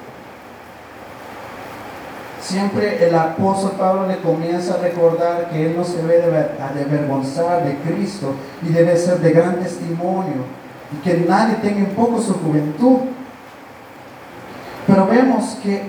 siempre 2.47 3.05
el 3.05 3.13
apóstol 3.13 3.71
Pablo 3.77 4.07
le 4.07 4.19
comienza 4.19 4.75
a 4.75 4.77
recordar 4.77 5.49
que 5.49 5.65
él 5.65 5.75
no 5.75 5.83
se 5.83 5.97
debe 6.01 6.19
de 6.19 6.85
avergonzar 6.85 7.65
de 7.65 7.75
Cristo 7.79 8.33
y 8.63 8.69
debe 8.69 8.95
ser 8.95 9.19
de 9.19 9.31
gran 9.31 9.59
testimonio 9.59 10.45
y 10.93 11.03
que 11.03 11.25
nadie 11.27 11.55
tenga 11.55 11.79
en 11.79 11.87
poco 11.87 12.21
su 12.21 12.33
juventud. 12.35 12.99
Pero 14.85 15.07
vemos 15.07 15.57
que 15.61 15.83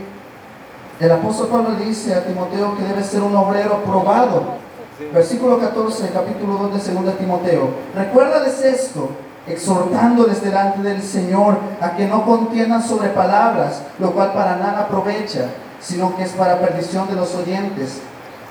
el 0.98 1.12
apóstol 1.12 1.46
Pablo 1.46 1.77
dice 1.77 2.12
a 2.12 2.24
Timoteo 2.24 2.77
que 2.77 2.83
debe 2.83 3.05
ser 3.05 3.22
un 3.22 3.37
obrero 3.37 3.85
probado. 3.85 4.68
Versículo 5.13 5.59
14, 5.61 6.11
capítulo 6.13 6.55
2 6.71 6.87
de 6.87 6.93
2 6.93 7.19
Timoteo. 7.19 7.71
Recuérdales 7.95 8.63
esto, 8.65 9.11
exhortándoles 9.47 10.43
delante 10.43 10.83
del 10.83 11.03
Señor 11.03 11.59
a 11.81 11.97
que 11.97 12.07
no 12.07 12.25
contiendan 12.25 12.83
sobre 12.83 13.09
palabras, 13.11 13.83
lo 13.99 14.13
cual 14.13 14.33
para 14.33 14.57
nada 14.57 14.81
aprovecha 14.81 15.49
sino 15.81 16.17
que 16.17 16.25
es 16.25 16.31
para 16.31 16.59
perdición 16.59 17.09
de 17.09 17.15
los 17.15 17.35
oyentes. 17.35 18.01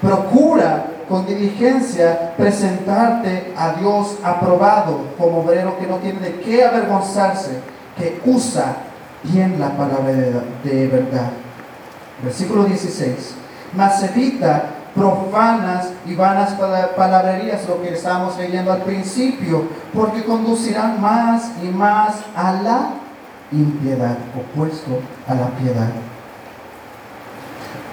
Procura 0.02 0.86
con 1.10 1.26
diligencia 1.26 2.36
presentarte 2.38 3.54
a 3.58 3.74
Dios 3.74 4.18
aprobado 4.24 5.00
como 5.18 5.40
obrero 5.40 5.78
que 5.80 5.88
no 5.88 5.98
tiene 5.98 6.20
de 6.20 6.40
qué 6.42 6.64
avergonzarse, 6.64 7.60
que 7.98 8.22
usa 8.26 8.78
bien 9.24 9.60
la 9.60 9.70
palabra 9.72 10.12
de, 10.64 10.88
verdad. 10.88 11.32
Versículo 12.24 12.66
16. 12.66 13.36
Mas 13.76 14.04
evita 14.04 14.64
profanas 14.98 15.92
y 16.06 16.16
vanas 16.16 16.56
palabrerías, 16.96 17.68
lo 17.68 17.82
que 17.82 17.94
estábamos 17.94 18.38
leyendo 18.38 18.74
al 18.74 18.82
principio, 18.82 19.66
porque 19.94 20.24
conducirán 20.24 21.00
más 21.00 21.52
y 21.64 21.68
más 21.68 22.16
a 22.36 22.54
la 22.54 22.90
impiedad, 23.52 24.18
opuesto 24.36 25.00
a 25.28 25.36
la 25.36 25.48
piedad 25.52 25.88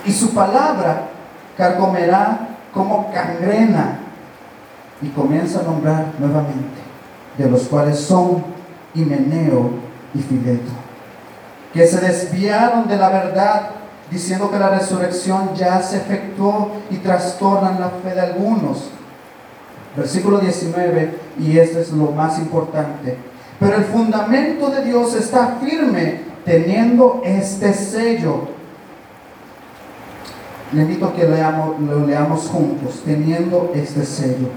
y 0.07 0.13
su 0.13 0.35
palabra 0.35 1.09
carcomerá 1.57 2.49
como 2.73 3.11
cangrena. 3.13 4.01
Y 5.03 5.09
comienza 5.09 5.61
a 5.61 5.65
nombrar 5.65 6.07
nuevamente, 6.19 6.81
de 7.37 7.51
los 7.51 7.63
cuales 7.65 7.99
son 7.99 8.43
Himeneo 8.95 9.71
y 10.15 10.21
Fileto, 10.21 10.71
que 11.75 11.87
se 11.87 12.01
desviaron 12.01 12.87
de 12.89 12.97
la 12.97 13.09
verdad, 13.11 13.71
diciendo 14.11 14.51
que 14.51 14.59
la 14.59 14.71
resurrección 14.71 15.55
ya 15.55 15.83
se 15.83 15.99
efectuó 15.99 16.71
y 16.91 16.97
trastornan 16.97 17.81
la 17.81 17.91
fe 17.91 18.15
de 18.15 18.21
algunos. 18.21 18.91
Versículo 19.97 20.39
19, 20.39 21.15
y 21.39 21.59
esto 21.59 21.79
es 21.79 21.91
lo 21.93 22.11
más 22.11 22.39
importante. 22.39 23.17
Pero 23.61 23.77
el 23.77 23.85
fundamento 23.85 24.69
de 24.71 24.85
Dios 24.85 25.15
está 25.15 25.59
firme, 25.61 26.23
teniendo 26.45 27.23
este 27.25 27.73
sello 27.73 28.55
le 30.75 30.83
invito 30.83 31.07
a 31.07 31.15
que 31.15 31.25
lo 31.25 32.07
leamos 32.07 32.49
juntos, 32.49 33.03
teniendo 33.05 33.71
este 33.75 34.05
sello. 34.05 34.49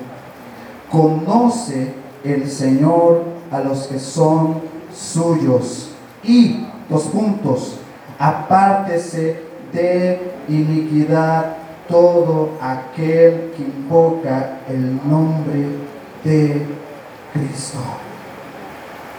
Conoce 0.92 1.94
el 2.24 2.50
Señor 2.50 3.24
a 3.52 3.60
los 3.60 3.88
que 3.88 4.00
son 4.00 4.62
suyos. 4.94 5.92
Y, 6.24 6.66
dos 6.90 7.04
puntos, 7.04 7.76
apártese 8.20 9.42
de 9.74 10.20
iniquidad 10.50 11.58
todo 11.88 12.52
aquel 12.62 13.54
que 13.56 13.64
invoca 13.64 14.60
el 14.68 14.96
nombre 15.08 15.68
de 16.24 16.66
Cristo. 17.34 17.78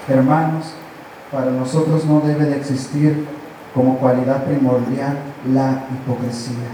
Hermanos, 0.08 0.72
para 1.32 1.50
nosotros 1.50 2.04
no 2.04 2.20
debe 2.20 2.46
de 2.46 2.56
existir 2.56 3.26
como 3.74 3.98
cualidad 3.98 4.44
primordial 4.44 5.18
la 5.52 5.84
hipocresía. 5.94 6.68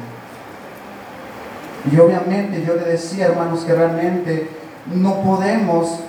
Y 1.90 1.98
obviamente 1.98 2.64
yo 2.66 2.74
le 2.76 2.84
decía, 2.84 3.26
hermanos, 3.26 3.64
que 3.64 3.74
realmente 3.74 4.48
no 4.94 5.20
podemos 5.22 6.00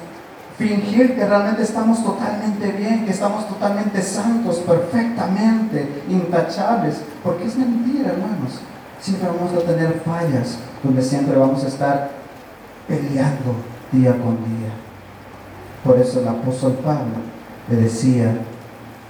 fingir 0.58 1.16
que 1.16 1.26
realmente 1.26 1.64
estamos 1.64 2.04
totalmente 2.04 2.72
bien, 2.72 3.06
que 3.06 3.12
estamos 3.12 3.48
totalmente 3.48 4.02
santos, 4.02 4.58
perfectamente 4.60 6.04
intachables, 6.10 7.02
porque 7.24 7.46
es 7.46 7.58
mentira, 7.58 8.12
hermanos. 8.12 8.62
Siempre 9.02 9.28
vamos 9.28 9.54
a 9.54 9.66
tener 9.66 10.02
fallas, 10.06 10.58
donde 10.84 11.02
siempre 11.02 11.38
vamos 11.38 11.64
a 11.64 11.68
estar 11.68 12.12
peleando 12.88 13.56
día 13.92 14.12
con 14.12 14.38
día. 14.38 14.72
Por 15.84 16.00
eso 16.00 16.22
el 16.22 16.28
apóstol 16.28 16.80
Pablo 16.84 17.18
le 17.70 17.76
decía, 17.78 18.36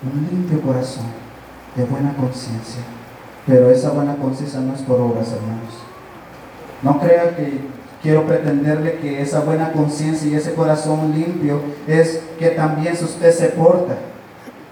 un 0.04 0.28
limpio 0.30 0.62
corazón, 0.62 1.06
de 1.76 1.84
buena 1.86 2.14
conciencia. 2.16 2.82
Pero 3.46 3.70
esa 3.70 3.92
buena 3.92 4.16
conciencia 4.16 4.60
no 4.60 4.74
es 4.74 4.82
por 4.82 5.00
obras, 5.00 5.32
hermanos. 5.32 5.74
No 6.82 7.00
crea 7.00 7.36
que 7.36 7.62
quiero 8.06 8.28
pretenderle 8.28 9.00
que 9.00 9.20
esa 9.20 9.40
buena 9.40 9.72
conciencia 9.72 10.30
y 10.30 10.36
ese 10.36 10.54
corazón 10.54 11.12
limpio 11.12 11.60
es 11.88 12.22
que 12.38 12.50
también 12.50 12.94
usted 12.94 13.34
se 13.34 13.48
porta, 13.48 13.96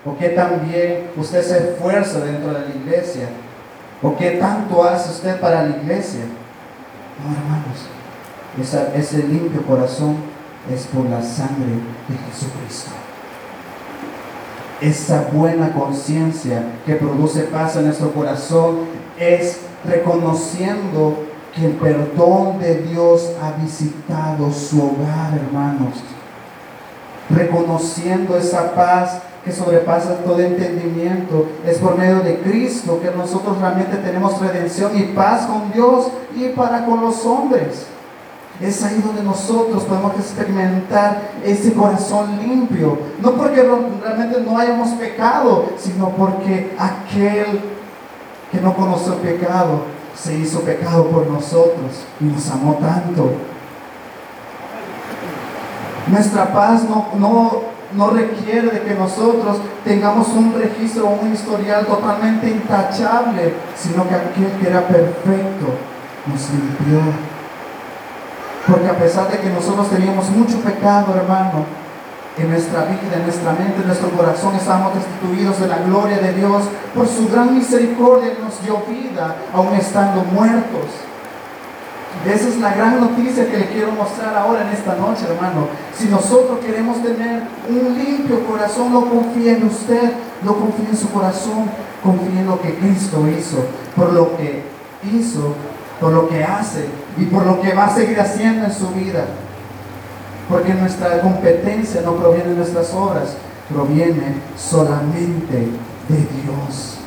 o 0.05 0.15
que 0.15 0.29
también 0.29 1.07
usted 1.17 1.41
se 1.41 1.57
esfuerza 1.57 2.19
dentro 2.19 2.53
de 2.53 2.59
la 2.59 2.75
iglesia, 2.75 3.29
o 4.03 4.15
que 4.15 4.31
tanto 4.33 4.83
hace 4.83 5.09
usted 5.09 5.39
para 5.39 5.63
la 5.63 5.77
iglesia. 5.77 6.25
No, 7.23 7.35
hermanos, 7.35 8.93
ese 8.95 9.17
limpio 9.27 9.63
corazón 9.63 10.17
es 10.71 10.85
por 10.85 11.09
la 11.09 11.23
sangre 11.23 11.73
de 12.07 12.15
Jesucristo. 12.29 12.91
Esa 14.79 15.29
buena 15.33 15.73
conciencia 15.73 16.65
que 16.85 16.97
produce 16.97 17.45
paz 17.45 17.77
en 17.77 17.85
nuestro 17.85 18.11
corazón 18.11 18.81
es 19.17 19.61
reconociendo 19.85 21.32
que 21.55 21.65
el 21.65 21.73
perdón 21.73 22.59
de 22.59 22.83
Dios 22.83 23.31
ha 23.41 23.61
visitado 23.61 24.51
su 24.51 24.81
hogar, 24.81 25.37
hermanos. 25.37 26.03
Reconociendo 27.29 28.37
esa 28.37 28.73
paz 28.73 29.21
que 29.45 29.51
sobrepasa 29.51 30.17
todo 30.23 30.39
entendimiento. 30.39 31.47
Es 31.65 31.77
por 31.77 31.97
medio 31.97 32.21
de 32.21 32.39
Cristo 32.39 32.99
que 33.01 33.11
nosotros 33.11 33.59
realmente 33.59 33.97
tenemos 33.97 34.39
redención 34.39 34.97
y 34.97 35.03
paz 35.13 35.45
con 35.45 35.71
Dios 35.71 36.07
y 36.35 36.49
para 36.49 36.85
con 36.85 37.01
los 37.01 37.23
hombres. 37.25 37.87
Es 38.61 38.83
ahí 38.83 39.01
donde 39.03 39.23
nosotros 39.23 39.83
podemos 39.83 40.13
experimentar 40.15 41.33
ese 41.43 41.73
corazón 41.73 42.39
limpio. 42.39 42.97
No 43.21 43.33
porque 43.33 43.63
realmente 44.01 44.41
no 44.41 44.57
hayamos 44.57 44.89
pecado, 44.91 45.69
sino 45.77 46.09
porque 46.09 46.71
aquel 46.77 47.59
que 48.51 48.61
no 48.61 48.73
conoció 48.75 49.15
pecado 49.15 49.81
se 50.15 50.37
hizo 50.37 50.61
pecado 50.61 51.07
por 51.07 51.27
nosotros 51.27 52.05
y 52.19 52.25
nos 52.25 52.49
amó 52.49 52.75
tanto. 52.75 53.31
Nuestra 56.07 56.53
paz 56.53 56.83
no, 56.83 57.09
no, 57.17 57.61
no 57.95 58.09
requiere 58.11 58.69
de 58.69 58.81
que 58.81 58.93
nosotros 58.93 59.57
tengamos 59.83 60.27
un 60.29 60.53
registro 60.53 61.07
un 61.07 61.33
historial 61.33 61.85
totalmente 61.85 62.49
intachable, 62.49 63.53
sino 63.75 64.07
que 64.07 64.15
aquel 64.15 64.51
que 64.59 64.67
era 64.67 64.87
perfecto 64.87 65.67
nos 66.25 66.49
limpió. 66.49 66.99
Porque 68.67 68.87
a 68.87 68.97
pesar 68.97 69.29
de 69.29 69.39
que 69.39 69.49
nosotros 69.49 69.89
teníamos 69.89 70.29
mucho 70.29 70.59
pecado, 70.59 71.15
hermano, 71.15 71.65
en 72.37 72.49
nuestra 72.49 72.85
vida, 72.85 73.15
en 73.15 73.23
nuestra 73.23 73.51
mente, 73.53 73.81
en 73.81 73.87
nuestro 73.87 74.09
corazón 74.09 74.55
estamos 74.55 74.93
destituidos 74.95 75.59
de 75.59 75.67
la 75.67 75.79
gloria 75.79 76.17
de 76.17 76.33
Dios. 76.33 76.63
Por 76.95 77.07
su 77.07 77.29
gran 77.29 77.55
misericordia 77.55 78.33
nos 78.43 78.61
dio 78.63 78.83
vida, 78.87 79.35
aún 79.53 79.75
estando 79.75 80.23
muertos. 80.23 80.89
Esa 82.25 82.47
es 82.47 82.57
la 82.57 82.73
gran 82.73 83.01
noticia 83.01 83.49
que 83.49 83.57
le 83.57 83.67
quiero 83.67 83.91
mostrar 83.91 84.35
ahora 84.35 84.61
en 84.61 84.69
esta 84.69 84.95
noche, 84.95 85.25
hermano. 85.27 85.67
Si 85.97 86.05
nosotros 86.05 86.59
queremos 86.59 87.03
tener 87.03 87.43
un 87.67 87.97
limpio 87.97 88.45
corazón, 88.45 88.93
no 88.93 89.09
confíe 89.09 89.57
en 89.57 89.65
usted, 89.65 90.13
no 90.43 90.55
confíe 90.55 90.89
en 90.89 90.97
su 90.97 91.09
corazón, 91.11 91.69
confíe 92.01 92.39
en 92.39 92.47
lo 92.47 92.61
que 92.61 92.75
Cristo 92.75 93.27
hizo, 93.27 93.65
por 93.95 94.13
lo 94.13 94.37
que 94.37 94.63
hizo, 95.11 95.53
por 95.99 96.13
lo 96.13 96.29
que 96.29 96.43
hace 96.43 96.87
y 97.17 97.25
por 97.25 97.45
lo 97.45 97.59
que 97.61 97.73
va 97.73 97.85
a 97.85 97.93
seguir 97.93 98.19
haciendo 98.19 98.65
en 98.65 98.73
su 98.73 98.87
vida. 98.89 99.25
Porque 100.49 100.73
nuestra 100.73 101.21
competencia 101.21 102.01
no 102.01 102.15
proviene 102.15 102.49
de 102.49 102.55
nuestras 102.55 102.93
obras, 102.93 103.35
proviene 103.69 104.35
solamente 104.57 105.69
de 106.09 106.17
Dios. 106.17 106.97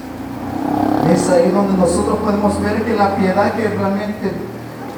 Es 1.12 1.28
ahí 1.30 1.50
donde 1.50 1.76
nosotros 1.76 2.18
podemos 2.18 2.60
ver 2.60 2.82
que 2.82 2.94
la 2.94 3.14
piedad 3.14 3.54
que 3.54 3.68
realmente 3.68 4.32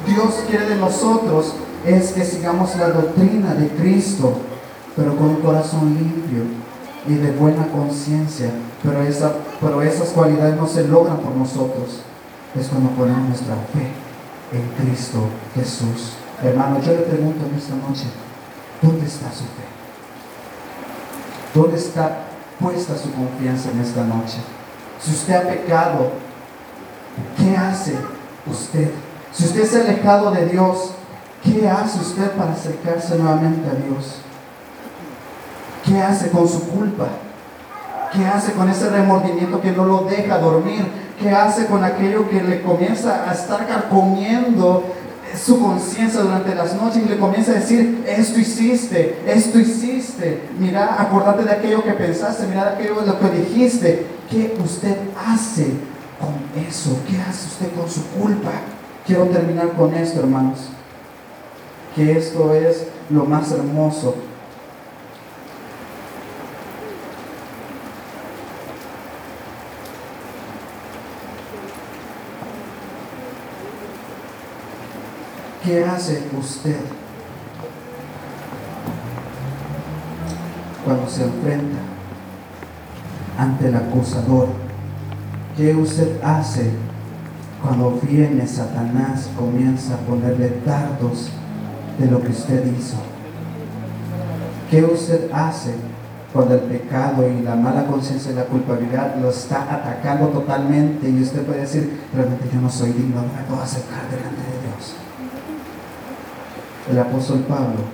Dios 0.07 0.43
quiere 0.49 0.65
de 0.67 0.75
nosotros 0.75 1.53
es 1.85 2.11
que 2.11 2.25
sigamos 2.25 2.75
la 2.77 2.89
doctrina 2.89 3.53
de 3.53 3.67
Cristo, 3.69 4.33
pero 4.95 5.15
con 5.15 5.29
un 5.29 5.41
corazón 5.41 5.95
limpio 5.95 6.43
y 7.07 7.13
de 7.13 7.31
buena 7.31 7.67
conciencia. 7.67 8.49
Pero, 8.83 9.01
esa, 9.01 9.33
pero 9.59 9.81
esas 9.81 10.09
cualidades 10.09 10.55
no 10.55 10.67
se 10.67 10.87
logran 10.87 11.17
por 11.17 11.35
nosotros. 11.35 12.01
Es 12.59 12.67
cuando 12.67 12.89
ponemos 12.91 13.29
nuestra 13.29 13.55
fe 13.73 13.91
en 14.51 14.85
Cristo 14.85 15.19
Jesús. 15.53 16.13
Hermano, 16.43 16.79
yo 16.81 16.93
le 16.93 16.99
pregunto 16.99 17.45
en 17.45 17.57
esta 17.57 17.75
noche, 17.75 18.05
¿Dónde 18.81 19.05
está 19.05 19.29
su 19.31 19.43
fe? 19.43 19.67
¿Dónde 21.53 21.77
está 21.77 22.19
puesta 22.59 22.95
su 22.97 23.11
confianza 23.13 23.71
en 23.71 23.81
esta 23.81 24.03
noche? 24.03 24.37
Si 25.01 25.11
usted 25.11 25.35
ha 25.35 25.41
pecado, 25.49 26.11
¿qué 27.37 27.57
hace 27.57 27.95
usted? 28.49 28.91
Si 29.31 29.45
usted 29.45 29.65
se 29.65 29.77
ha 29.77 29.81
alejado 29.81 30.31
de 30.31 30.45
Dios, 30.45 30.91
¿qué 31.43 31.67
hace 31.67 31.99
usted 31.99 32.31
para 32.31 32.53
acercarse 32.53 33.17
nuevamente 33.17 33.69
a 33.69 33.73
Dios? 33.73 34.21
¿Qué 35.85 36.01
hace 36.01 36.29
con 36.29 36.47
su 36.47 36.67
culpa? 36.69 37.07
¿Qué 38.13 38.25
hace 38.25 38.53
con 38.53 38.69
ese 38.69 38.89
remordimiento 38.89 39.61
que 39.61 39.71
no 39.71 39.85
lo 39.85 40.03
deja 40.03 40.39
dormir? 40.39 40.85
¿Qué 41.19 41.31
hace 41.31 41.65
con 41.65 41.83
aquello 41.83 42.29
que 42.29 42.41
le 42.41 42.61
comienza 42.61 43.29
a 43.29 43.33
estar 43.33 43.67
carcomiendo 43.67 44.83
su 45.37 45.59
conciencia 45.59 46.21
durante 46.21 46.55
las 46.55 46.75
noches 46.75 47.03
y 47.05 47.09
le 47.09 47.17
comienza 47.17 47.51
a 47.51 47.55
decir, 47.55 48.03
esto 48.07 48.39
hiciste, 48.39 49.19
esto 49.25 49.59
hiciste, 49.59 50.41
mira, 50.59 51.01
acordate 51.01 51.43
de 51.43 51.51
aquello 51.51 51.83
que 51.83 51.91
pensaste, 51.93 52.47
mira 52.47 52.69
aquello 52.73 53.01
de 53.01 53.07
lo 53.07 53.19
que 53.19 53.29
dijiste, 53.29 54.05
¿qué 54.29 54.57
usted 54.63 54.95
hace 55.27 55.67
con 56.19 56.63
eso? 56.67 56.99
¿Qué 57.07 57.17
hace 57.21 57.47
usted 57.47 57.79
con 57.79 57.89
su 57.89 58.03
culpa? 58.07 58.51
Quiero 59.05 59.25
terminar 59.25 59.69
con 59.73 59.93
esto, 59.93 60.19
hermanos, 60.19 60.69
que 61.95 62.17
esto 62.17 62.53
es 62.53 62.87
lo 63.09 63.25
más 63.25 63.51
hermoso 63.51 64.15
¿Qué 75.69 75.85
hace 75.85 76.23
usted 76.35 76.77
cuando 80.83 81.07
se 81.07 81.25
enfrenta 81.25 81.77
ante 83.37 83.67
el 83.67 83.75
acusador? 83.75 84.47
¿Qué 85.55 85.75
usted 85.75 86.19
hace 86.23 86.71
cuando 87.61 87.99
viene 88.01 88.47
Satanás 88.47 89.29
comienza 89.37 89.93
a 89.93 89.97
ponerle 89.97 90.59
dardos 90.65 91.29
de 91.99 92.07
lo 92.07 92.19
que 92.19 92.29
usted 92.29 92.65
hizo? 92.75 92.97
¿Qué 94.71 94.83
usted 94.83 95.29
hace 95.31 95.75
cuando 96.33 96.55
el 96.55 96.61
pecado 96.61 97.29
y 97.29 97.43
la 97.43 97.55
mala 97.55 97.85
conciencia 97.85 98.31
y 98.31 98.35
la 98.35 98.45
culpabilidad 98.45 99.17
lo 99.21 99.29
está 99.29 99.71
atacando 99.71 100.29
totalmente 100.29 101.07
y 101.07 101.21
usted 101.21 101.45
puede 101.45 101.61
decir, 101.61 101.99
realmente 102.11 102.49
yo 102.51 102.59
no 102.59 102.71
soy 102.71 102.91
digno, 102.91 103.17
no 103.17 103.33
me 103.35 103.43
puedo 103.47 103.61
acercar 103.61 104.09
delante 104.09 104.41
de? 104.41 104.48
El 106.89 106.99
apóstol 106.99 107.39
Pablo, 107.47 107.85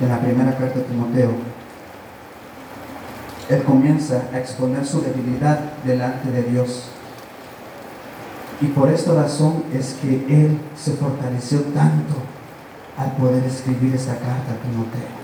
en 0.00 0.08
la 0.08 0.20
primera 0.20 0.56
carta 0.56 0.78
de 0.78 0.84
Timoteo, 0.84 1.30
él 3.48 3.62
comienza 3.64 4.22
a 4.32 4.38
exponer 4.38 4.86
su 4.86 5.02
debilidad 5.02 5.58
delante 5.84 6.30
de 6.30 6.42
Dios. 6.44 6.84
Y 8.60 8.66
por 8.66 8.88
esta 8.88 9.14
razón 9.14 9.64
es 9.74 9.96
que 10.00 10.24
él 10.28 10.58
se 10.76 10.92
fortaleció 10.92 11.60
tanto 11.74 12.14
al 12.96 13.12
poder 13.16 13.44
escribir 13.44 13.94
esta 13.94 14.14
carta 14.14 14.52
a 14.52 14.68
Timoteo. 14.68 15.22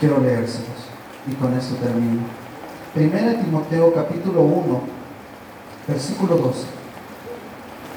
Quiero 0.00 0.20
leérselos 0.20 0.90
y 1.28 1.34
con 1.34 1.54
esto 1.54 1.76
termino. 1.76 2.22
Primera 2.92 3.40
Timoteo 3.40 3.94
capítulo 3.94 4.42
1, 4.42 4.80
versículo 5.86 6.36
12. 6.36 6.66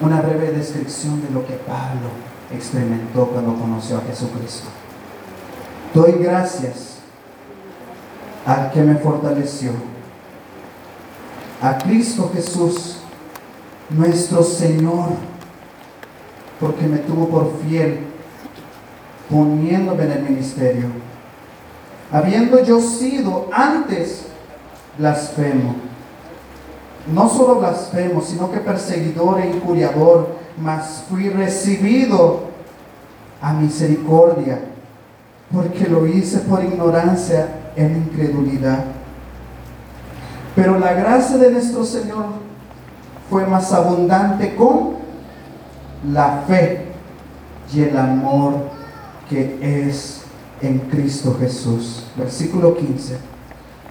Una 0.02 0.22
breve 0.22 0.52
descripción 0.52 1.22
de 1.22 1.32
lo 1.32 1.46
que 1.46 1.54
Pablo 1.54 2.35
experimentó 2.52 3.28
cuando 3.28 3.56
conoció 3.56 3.98
a 3.98 4.02
Jesucristo. 4.02 4.68
Doy 5.94 6.14
gracias 6.14 6.98
al 8.46 8.72
que 8.72 8.82
me 8.82 8.96
fortaleció, 8.96 9.72
a 11.62 11.78
Cristo 11.78 12.32
Jesús, 12.34 12.98
nuestro 13.90 14.44
Señor, 14.44 15.10
porque 16.60 16.86
me 16.86 16.98
tuvo 17.00 17.30
por 17.30 17.60
fiel, 17.62 18.00
poniéndome 19.30 20.04
en 20.04 20.12
el 20.12 20.24
ministerio. 20.24 20.88
Habiendo 22.12 22.64
yo 22.64 22.80
sido 22.80 23.50
antes 23.52 24.28
blasfemo, 24.98 25.76
no 27.14 27.30
solo 27.30 27.56
blasfemo, 27.56 28.22
sino 28.22 28.52
que 28.52 28.60
perseguidor 28.60 29.40
e 29.40 29.48
injuriador, 29.48 30.45
mas 30.62 31.06
fui 31.10 31.30
recibido 31.30 32.46
a 33.42 33.54
misericordia, 33.54 34.60
porque 35.52 35.88
lo 35.88 36.08
hice 36.08 36.40
por 36.40 36.64
ignorancia 36.64 37.48
en 37.76 37.98
incredulidad. 37.98 38.86
Pero 40.56 40.80
la 40.80 40.94
gracia 40.94 41.38
de 41.38 41.52
nuestro 41.52 41.84
Señor 41.84 42.26
fue 43.30 43.46
más 43.46 43.72
abundante 43.74 44.56
con 44.56 44.96
la 46.12 46.44
fe 46.48 46.86
y 47.74 47.82
el 47.82 47.98
amor 47.98 48.54
que 49.30 49.88
es 49.88 50.22
en 50.62 50.80
Cristo 50.80 51.36
Jesús. 51.40 52.06
Versículo 52.16 52.76
15. 52.76 53.18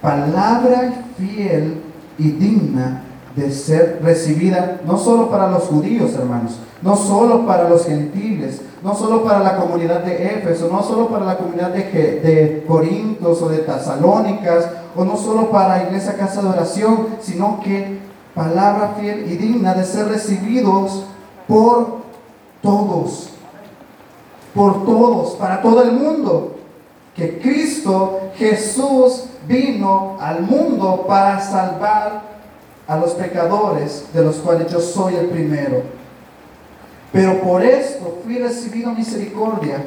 Palabra 0.01 0.93
fiel 1.17 1.81
y 2.17 2.31
digna 2.31 3.04
de 3.35 3.51
ser 3.51 3.99
recibida 4.01 4.81
no 4.85 4.97
solo 4.97 5.29
para 5.29 5.49
los 5.49 5.63
judíos, 5.63 6.13
hermanos, 6.13 6.57
no 6.81 6.95
solo 6.95 7.45
para 7.45 7.67
los 7.67 7.85
gentiles, 7.85 8.61
no 8.83 8.95
solo 8.95 9.23
para 9.23 9.39
la 9.39 9.57
comunidad 9.57 10.03
de 10.03 10.37
Éfeso, 10.37 10.69
no 10.71 10.83
solo 10.83 11.09
para 11.09 11.25
la 11.25 11.37
comunidad 11.37 11.69
de, 11.69 11.83
de 11.83 12.63
Corintios 12.67 13.41
o 13.41 13.49
de 13.49 13.59
Tesalónicas, 13.59 14.69
o 14.95 15.03
no 15.03 15.17
solo 15.17 15.51
para 15.51 15.83
iglesia 15.83 16.15
casa 16.15 16.41
de 16.41 16.49
oración, 16.49 17.07
sino 17.21 17.59
que 17.59 17.99
palabra 18.33 18.95
fiel 18.99 19.29
y 19.29 19.35
digna 19.35 19.73
de 19.73 19.83
ser 19.83 20.07
recibidos 20.07 21.05
por 21.47 21.97
todos, 22.61 23.29
por 24.53 24.85
todos, 24.85 25.31
para 25.35 25.61
todo 25.61 25.81
el 25.83 25.91
mundo. 25.93 26.55
Que 27.15 27.39
Cristo 27.39 28.19
Jesús 28.35 29.25
vino 29.47 30.17
al 30.19 30.41
mundo 30.41 31.05
para 31.07 31.39
salvar 31.39 32.34
a 32.87 32.97
los 32.97 33.11
pecadores, 33.11 34.05
de 34.13 34.23
los 34.23 34.35
cuales 34.37 34.71
yo 34.71 34.79
soy 34.79 35.15
el 35.15 35.27
primero. 35.27 35.83
Pero 37.11 37.41
por 37.41 37.63
esto 37.63 38.19
fui 38.23 38.37
recibido 38.37 38.91
misericordia, 38.91 39.77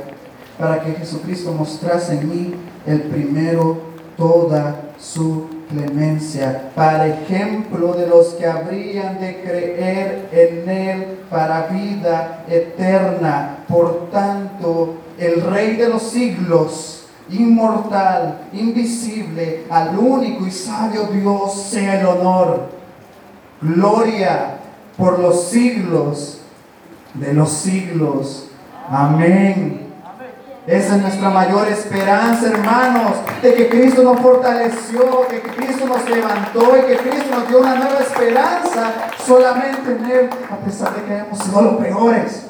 para 0.58 0.82
que 0.82 0.92
Jesucristo 0.92 1.52
mostrase 1.52 2.14
en 2.14 2.28
mí 2.28 2.54
el 2.86 3.02
primero 3.02 3.78
toda 4.16 4.80
su 4.98 5.46
clemencia, 5.68 6.72
para 6.74 7.06
ejemplo 7.06 7.92
de 7.92 8.06
los 8.06 8.28
que 8.28 8.46
habrían 8.46 9.20
de 9.20 9.40
creer 9.42 10.28
en 10.32 10.68
Él 10.68 11.18
para 11.30 11.68
vida 11.68 12.44
eterna. 12.48 13.58
Por 13.68 14.10
tanto, 14.10 14.94
el 15.18 15.42
Rey 15.42 15.76
de 15.76 15.88
los 15.88 16.02
siglos, 16.02 17.04
inmortal, 17.30 18.48
invisible, 18.52 19.64
al 19.68 19.98
único 19.98 20.46
y 20.46 20.50
sabio 20.50 21.08
Dios 21.12 21.62
sea 21.70 22.00
el 22.00 22.06
honor, 22.06 22.77
gloria 23.60 24.58
por 24.96 25.18
los 25.18 25.48
siglos 25.48 26.40
de 27.14 27.32
los 27.32 27.50
siglos. 27.50 28.48
Amén. 28.90 29.88
Esa 30.66 30.96
es 30.96 31.02
nuestra 31.02 31.30
mayor 31.30 31.66
esperanza, 31.68 32.48
hermanos, 32.48 33.12
de 33.40 33.54
que 33.54 33.70
Cristo 33.70 34.02
nos 34.02 34.20
fortaleció, 34.20 35.26
que 35.26 35.40
Cristo 35.40 35.86
nos 35.86 36.08
levantó 36.10 36.76
y 36.76 36.86
que 36.86 36.96
Cristo 36.98 37.34
nos 37.34 37.48
dio 37.48 37.60
una 37.60 37.76
nueva 37.76 38.00
esperanza 38.00 38.92
solamente 39.26 39.92
en 39.92 40.10
Él, 40.10 40.30
a 40.50 40.56
pesar 40.56 40.94
de 40.94 41.04
que 41.04 41.14
hayamos 41.14 41.38
sido 41.38 41.62
los 41.62 41.74
peores. 41.76 42.44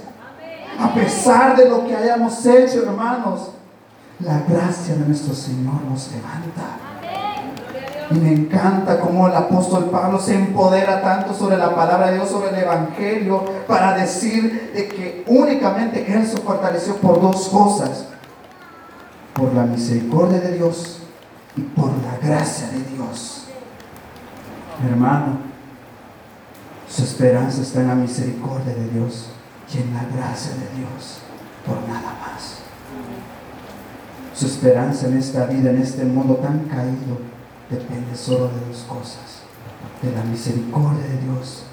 A 0.80 0.94
pesar 0.94 1.56
de 1.56 1.68
lo 1.68 1.86
que 1.86 1.94
hayamos 1.94 2.44
hecho, 2.44 2.82
hermanos, 2.82 3.52
la 4.18 4.40
gracia 4.48 4.94
de 4.94 5.06
nuestro 5.06 5.32
Señor 5.32 5.80
nos 5.88 6.10
levanta. 6.10 6.87
Y 8.10 8.14
me 8.14 8.32
encanta 8.32 9.00
cómo 9.00 9.28
el 9.28 9.34
apóstol 9.34 9.90
Pablo 9.90 10.18
se 10.18 10.34
empodera 10.34 11.02
tanto 11.02 11.34
sobre 11.34 11.58
la 11.58 11.74
palabra 11.74 12.08
de 12.08 12.14
Dios, 12.14 12.30
sobre 12.30 12.48
el 12.48 12.56
Evangelio, 12.56 13.44
para 13.66 13.94
decir 13.94 14.72
de 14.74 14.88
que 14.88 15.24
únicamente 15.26 16.10
Él 16.10 16.26
se 16.26 16.38
fortaleció 16.38 16.96
por 16.96 17.20
dos 17.20 17.48
cosas. 17.48 18.06
Por 19.34 19.52
la 19.52 19.64
misericordia 19.64 20.40
de 20.40 20.52
Dios 20.56 21.02
y 21.56 21.60
por 21.60 21.90
la 22.02 22.16
gracia 22.26 22.68
de 22.68 22.82
Dios. 22.94 23.46
hermano, 24.88 25.48
su 26.88 27.02
esperanza 27.02 27.60
está 27.60 27.80
en 27.80 27.88
la 27.88 27.94
misericordia 27.94 28.74
de 28.74 28.88
Dios 28.88 29.28
y 29.72 29.78
en 29.78 29.92
la 29.92 30.04
gracia 30.16 30.52
de 30.52 30.78
Dios, 30.78 31.18
por 31.66 31.76
nada 31.86 32.16
más. 32.20 32.58
Su 34.34 34.46
esperanza 34.46 35.08
en 35.08 35.18
esta 35.18 35.44
vida, 35.46 35.70
en 35.70 35.82
este 35.82 36.04
mundo 36.04 36.36
tan 36.36 36.60
caído, 36.60 37.18
depende 37.70 38.16
solo 38.16 38.48
de 38.48 38.66
dos 38.66 38.84
cosas, 38.88 39.44
de 40.02 40.12
la 40.12 40.24
misericordia 40.24 41.04
de 41.04 41.18
Dios 41.18 41.64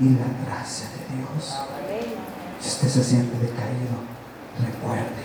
y 0.00 0.10
la 0.10 0.26
gracia 0.44 0.86
de 0.90 1.16
Dios. 1.16 1.54
Si 2.60 2.68
usted 2.68 2.88
se 2.88 3.04
siente 3.04 3.38
decaído, 3.38 4.02
recuerde, 4.60 5.24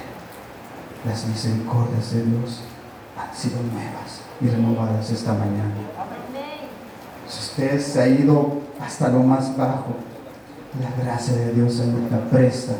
las 1.05 1.25
misericordias 1.25 2.11
de 2.11 2.23
Dios 2.23 2.61
han 3.17 3.35
sido 3.35 3.57
nuevas 3.63 4.21
y 4.41 4.47
renovadas 4.47 5.09
esta 5.09 5.33
mañana. 5.33 5.73
Si 7.27 7.39
usted 7.39 7.81
se 7.81 8.01
ha 8.01 8.07
ido 8.07 8.61
hasta 8.79 9.09
lo 9.09 9.19
más 9.19 9.55
bajo, 9.57 9.95
la 10.79 11.03
gracia 11.03 11.33
de 11.33 11.53
Dios 11.53 11.75
se 11.75 11.83
está 11.83 12.29
presta 12.29 12.73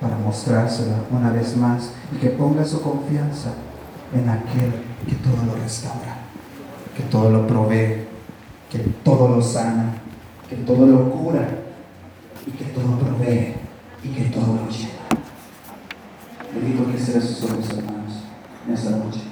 para 0.00 0.16
mostrársela 0.18 0.96
una 1.10 1.30
vez 1.30 1.56
más 1.56 1.90
y 2.14 2.16
que 2.16 2.30
ponga 2.30 2.64
su 2.64 2.82
confianza 2.82 3.50
en 4.12 4.28
aquel 4.28 4.84
que 5.06 5.14
todo 5.16 5.46
lo 5.46 5.54
restaura 5.54 6.21
que 6.96 7.02
todo 7.04 7.30
lo 7.30 7.46
provee, 7.46 8.04
que 8.70 8.78
todo 9.04 9.28
lo 9.28 9.42
sana, 9.42 9.94
que 10.48 10.56
todo 10.56 10.86
lo 10.86 11.10
cura 11.10 11.48
y 12.46 12.50
que 12.50 12.64
todo 12.66 12.98
provee 12.98 13.54
y 14.02 14.08
que 14.08 14.24
todo 14.24 14.46
lo 14.46 14.68
llena. 14.68 15.02
Le 16.54 16.66
digo 16.66 16.90
que 16.90 16.98
será 16.98 17.20
sus 17.20 17.44
ojos, 17.44 17.70
hermanos, 17.70 18.24
en 18.66 18.74
esta 18.74 18.90
noche. 18.90 19.20